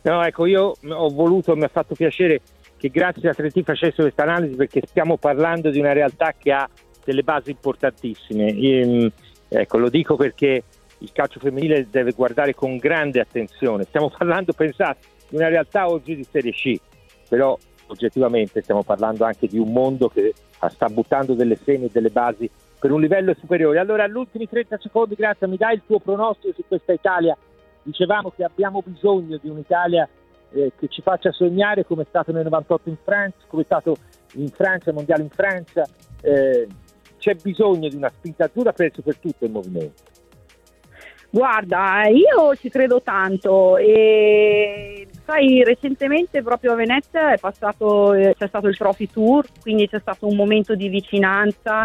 No, 0.00 0.24
ecco, 0.24 0.46
io 0.46 0.72
ho 0.88 1.08
voluto, 1.10 1.54
mi 1.54 1.64
ha 1.64 1.68
fatto 1.68 1.94
piacere 1.94 2.40
che 2.78 2.88
grazie 2.88 3.28
a 3.28 3.34
3T 3.36 3.62
facesse 3.62 4.00
questa 4.00 4.22
analisi 4.22 4.54
perché 4.54 4.80
stiamo 4.86 5.18
parlando 5.18 5.68
di 5.68 5.78
una 5.78 5.92
realtà 5.92 6.32
che 6.38 6.52
ha 6.52 6.66
delle 7.04 7.22
basi 7.22 7.50
importantissime. 7.50 8.56
Ehm, 8.56 9.12
ecco, 9.48 9.76
lo 9.76 9.90
dico 9.90 10.16
perché 10.16 10.64
il 10.96 11.12
calcio 11.12 11.40
femminile 11.40 11.88
deve 11.90 12.12
guardare 12.12 12.54
con 12.54 12.78
grande 12.78 13.20
attenzione. 13.20 13.84
Stiamo 13.84 14.08
parlando, 14.16 14.54
pensate, 14.54 15.06
di 15.28 15.36
una 15.36 15.48
realtà 15.48 15.90
oggi 15.90 16.16
di 16.16 16.24
Serie 16.24 16.52
C, 16.52 16.80
però 17.30 17.56
oggettivamente 17.86 18.60
stiamo 18.60 18.82
parlando 18.82 19.24
anche 19.24 19.46
di 19.46 19.56
un 19.56 19.70
mondo 19.70 20.08
che 20.08 20.34
sta 20.68 20.88
buttando 20.88 21.34
delle 21.34 21.56
semi 21.56 21.86
e 21.86 21.90
delle 21.92 22.10
basi 22.10 22.50
per 22.78 22.90
un 22.90 23.00
livello 23.00 23.34
superiore. 23.38 23.78
Allora, 23.78 24.04
agli 24.04 24.16
ultimi 24.16 24.48
30 24.48 24.78
secondi, 24.80 25.14
grazie, 25.14 25.46
mi 25.46 25.56
dai 25.56 25.74
il 25.74 25.82
tuo 25.86 26.00
pronostico 26.00 26.52
su 26.54 26.64
questa 26.66 26.92
Italia? 26.92 27.36
Dicevamo 27.82 28.32
che 28.34 28.42
abbiamo 28.42 28.82
bisogno 28.84 29.38
di 29.40 29.48
un'Italia 29.48 30.08
eh, 30.50 30.72
che 30.76 30.88
ci 30.88 31.02
faccia 31.02 31.30
sognare 31.30 31.84
come 31.84 32.02
è 32.02 32.06
stato 32.08 32.32
nel 32.32 32.44
98 32.44 32.88
in 32.88 32.96
Francia, 33.04 33.38
come 33.46 33.62
è 33.62 33.64
stato 33.64 33.96
in 34.34 34.48
Francia, 34.48 34.92
mondiale 34.92 35.22
in 35.22 35.30
Francia. 35.30 35.86
Eh, 36.20 36.66
c'è 37.18 37.34
bisogno 37.34 37.88
di 37.88 37.96
una 37.96 38.10
spinta 38.10 38.46
azzurra, 38.46 38.72
penso 38.72 39.02
per 39.02 39.18
tutto 39.18 39.44
il 39.44 39.52
movimento. 39.52 40.02
Guarda, 41.32 42.08
io 42.08 42.56
ci 42.56 42.68
credo 42.68 43.00
tanto 43.02 43.76
e 43.76 45.06
sai, 45.24 45.62
recentemente 45.62 46.42
proprio 46.42 46.72
a 46.72 46.74
Venezia 46.74 47.36
passato, 47.40 48.14
eh, 48.14 48.34
c'è 48.36 48.48
stato 48.48 48.66
il 48.66 48.76
Trophy 48.76 49.08
Tour, 49.08 49.46
quindi 49.60 49.88
c'è 49.88 50.00
stato 50.00 50.26
un 50.26 50.34
momento 50.34 50.74
di 50.74 50.88
vicinanza 50.88 51.84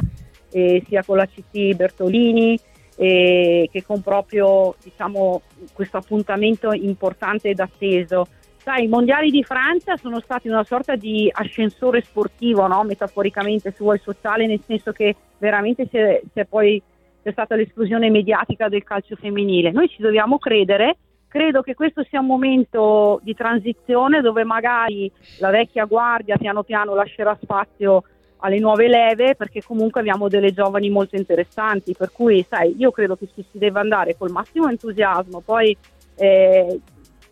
eh, 0.51 0.83
sia 0.87 1.03
con 1.03 1.17
la 1.17 1.27
CT 1.27 1.75
Bertolini 1.75 2.59
eh, 2.95 3.69
che 3.71 3.83
con 3.83 4.01
proprio 4.01 4.75
diciamo, 4.81 5.41
questo 5.73 5.97
appuntamento 5.97 6.71
importante 6.71 7.49
ed 7.49 7.59
atteso. 7.59 8.25
Sai, 8.57 8.85
i 8.85 8.87
mondiali 8.87 9.29
di 9.29 9.43
Francia 9.43 9.95
sono 9.95 10.19
stati 10.21 10.47
una 10.47 10.63
sorta 10.63 10.95
di 10.95 11.29
ascensore 11.31 12.01
sportivo, 12.01 12.65
no? 12.65 12.83
metaforicamente 12.83 13.69
se 13.69 13.83
vuoi 13.83 13.99
sociale, 13.99 14.47
nel 14.47 14.61
senso 14.65 14.91
che 14.91 15.15
veramente 15.37 15.87
c'è, 15.87 16.19
c'è 16.33 16.45
poi 16.45 16.81
c'è 17.25 17.31
stata 17.31 17.55
l'esplosione 17.55 18.11
mediatica 18.11 18.69
del 18.69 18.83
calcio 18.83 19.15
femminile. 19.15 19.71
Noi 19.71 19.89
ci 19.89 19.99
dobbiamo 19.99 20.37
credere, 20.37 20.97
credo 21.27 21.63
che 21.63 21.73
questo 21.73 22.03
sia 22.03 22.19
un 22.19 22.27
momento 22.27 23.19
di 23.23 23.33
transizione 23.33 24.21
dove 24.21 24.43
magari 24.43 25.11
la 25.39 25.49
vecchia 25.49 25.85
guardia 25.85 26.37
piano 26.37 26.61
piano 26.61 26.93
lascerà 26.93 27.35
spazio 27.41 28.03
alle 28.41 28.59
nuove 28.59 28.87
leve 28.87 29.33
perché 29.33 29.63
comunque 29.63 30.01
abbiamo 30.01 30.27
delle 30.27 30.53
giovani 30.53 30.91
molto 30.91 31.15
interessanti, 31.15 31.95
per 31.97 32.11
cui 32.11 32.45
sai, 32.47 32.75
io 32.77 32.91
credo 32.91 33.15
che 33.15 33.27
ci 33.33 33.43
si 33.49 33.57
deve 33.57 33.79
andare 33.79 34.15
col 34.15 34.29
massimo 34.29 34.69
entusiasmo, 34.69 35.41
poi 35.41 35.75
eh, 36.17 36.79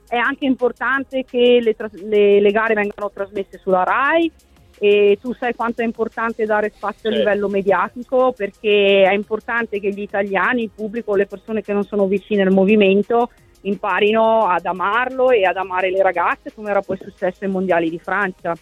è 0.08 0.18
anche 0.18 0.46
importante 0.46 1.24
che 1.24 1.60
le, 1.62 1.76
le- 2.06 2.40
le 2.40 2.52
gare 2.52 2.74
vengano 2.74 3.12
trasmesse 3.12 3.60
sulla 3.60 3.84
RAI 3.84 4.32
e 4.86 5.18
tu 5.22 5.34
sai 5.34 5.54
quanto 5.56 5.82
è 5.82 5.86
importante 5.86 6.44
dare 6.46 6.70
spazio 6.76 7.08
a 7.10 7.14
Certo. 7.14 7.18
livello 7.30 7.48
mediatico 7.48 8.34
perché 8.36 9.04
è 9.04 9.14
importante 9.14 9.80
che 9.80 9.90
gli 9.92 10.02
italiani, 10.02 10.64
il 10.64 10.72
pubblico, 10.76 11.16
le 11.16 11.26
persone 11.26 11.62
che 11.62 11.72
non 11.72 11.84
sono 11.86 12.06
vicine 12.06 12.42
al 12.42 12.52
movimento 12.52 13.30
imparino 13.62 14.46
ad 14.46 14.66
amarlo 14.66 15.30
e 15.32 15.46
ad 15.46 15.56
amare 15.56 15.90
le 15.90 16.02
ragazze 16.04 16.52
come 16.54 16.70
era 16.70 16.82
poi 16.82 16.98
successo 17.02 17.46
ai 17.46 17.50
mondiali 17.50 17.90
di 17.90 17.98
Francia. 17.98 18.54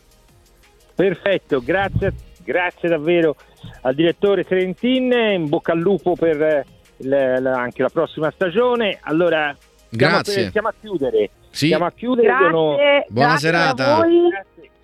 Perfetto, 0.93 1.59
grazie, 1.59 2.13
grazie 2.43 2.87
davvero 2.87 3.35
al 3.81 3.95
direttore 3.95 4.43
Trentin, 4.43 5.11
in 5.11 5.49
bocca 5.49 5.71
al 5.71 5.79
lupo 5.79 6.15
per 6.15 6.39
eh, 6.39 6.65
il- 6.97 7.09
la- 7.39 7.57
anche 7.59 7.81
la 7.81 7.89
prossima 7.89 8.29
stagione. 8.29 8.99
Allora, 9.01 9.55
Grazie. 9.89 10.35
per- 10.35 10.49
stiamo 10.49 10.67
a 10.67 10.73
chiudere. 10.79 11.29
Sì, 11.49 11.65
Stiamo 11.65 11.85
a 11.85 11.91
chiudere. 11.91 12.27
io 12.27 12.49
no- 12.49 12.75
Grazie, 12.75 13.05
Buona 13.09 13.27
grazie 13.29 13.49
serata. 13.49 13.97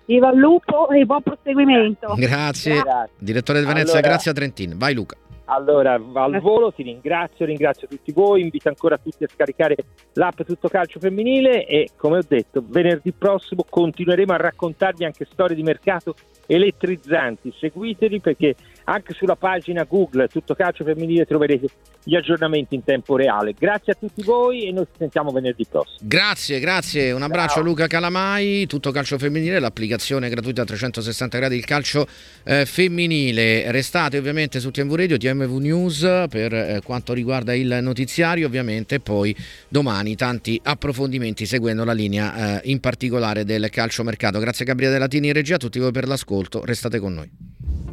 Viva 0.08 0.30
il 0.30 0.38
lupo 0.38 0.88
e 0.88 1.04
buon 1.04 1.20
proseguimento. 1.22 2.14
grazie. 2.16 2.80
Grazie. 2.80 3.14
Direttore 3.18 3.60
di 3.60 3.66
Venezia, 3.66 3.92
Allora- 3.92 4.08
grazie 4.08 4.30
a 4.30 4.34
Trentin. 4.34 4.78
Vai 4.78 4.94
Luca. 4.94 5.16
Allora, 5.50 5.98
va 5.98 6.24
al 6.24 6.40
volo, 6.40 6.72
ti 6.72 6.82
ringrazio, 6.82 7.46
ringrazio 7.46 7.88
tutti 7.88 8.12
voi, 8.12 8.42
invito 8.42 8.68
ancora 8.68 8.98
tutti 8.98 9.24
a 9.24 9.28
scaricare 9.28 9.76
l'app 10.14 10.42
Tutto 10.42 10.68
Calcio 10.68 11.00
Femminile 11.00 11.64
e 11.64 11.88
come 11.96 12.18
ho 12.18 12.22
detto, 12.26 12.62
venerdì 12.66 13.12
prossimo 13.12 13.64
continueremo 13.66 14.30
a 14.34 14.36
raccontarvi 14.36 15.06
anche 15.06 15.26
storie 15.30 15.56
di 15.56 15.62
mercato 15.62 16.14
elettrizzanti. 16.46 17.54
Seguiteli 17.58 18.20
perché 18.20 18.56
anche 18.88 19.12
sulla 19.14 19.36
pagina 19.36 19.84
Google 19.84 20.28
Tutto 20.28 20.54
Calcio 20.54 20.82
Femminile 20.82 21.26
troverete 21.26 21.68
gli 22.02 22.14
aggiornamenti 22.14 22.74
in 22.74 22.82
tempo 22.84 23.16
reale. 23.16 23.52
Grazie 23.52 23.92
a 23.92 23.96
tutti 23.96 24.22
voi 24.22 24.66
e 24.66 24.72
noi 24.72 24.86
ci 24.86 24.96
sentiamo 24.98 25.30
venerdì 25.30 25.66
prossimo. 25.68 25.98
Grazie, 26.00 26.58
grazie. 26.58 27.12
Un 27.12 27.22
abbraccio 27.22 27.54
Ciao. 27.54 27.62
a 27.62 27.66
Luca 27.66 27.86
Calamai. 27.86 28.66
Tutto 28.66 28.90
calcio 28.90 29.18
femminile, 29.18 29.58
l'applicazione 29.58 30.30
gratuita 30.30 30.62
a 30.62 30.64
360 30.64 31.36
gradi 31.38 31.56
il 31.56 31.66
calcio 31.66 32.06
eh, 32.44 32.64
femminile. 32.64 33.70
Restate 33.70 34.16
ovviamente 34.16 34.58
su 34.58 34.70
TMV 34.70 34.94
Radio, 34.94 35.18
TMV 35.18 35.58
News 35.58 36.24
per 36.30 36.54
eh, 36.54 36.80
quanto 36.82 37.12
riguarda 37.12 37.54
il 37.54 37.78
notiziario, 37.82 38.46
ovviamente. 38.46 39.00
Poi 39.00 39.36
domani 39.68 40.16
tanti 40.16 40.58
approfondimenti 40.62 41.44
seguendo 41.44 41.84
la 41.84 41.92
linea 41.92 42.62
eh, 42.62 42.70
in 42.70 42.80
particolare 42.80 43.44
del 43.44 43.68
calcio 43.68 44.02
mercato. 44.02 44.38
Grazie 44.38 44.64
Gabriele 44.64 44.98
Latini 44.98 45.26
in 45.26 45.34
regia, 45.34 45.56
a 45.56 45.58
tutti 45.58 45.78
voi 45.78 45.92
per 45.92 46.08
l'ascolto. 46.08 46.64
Restate 46.64 46.98
con 46.98 47.12
noi. 47.12 47.87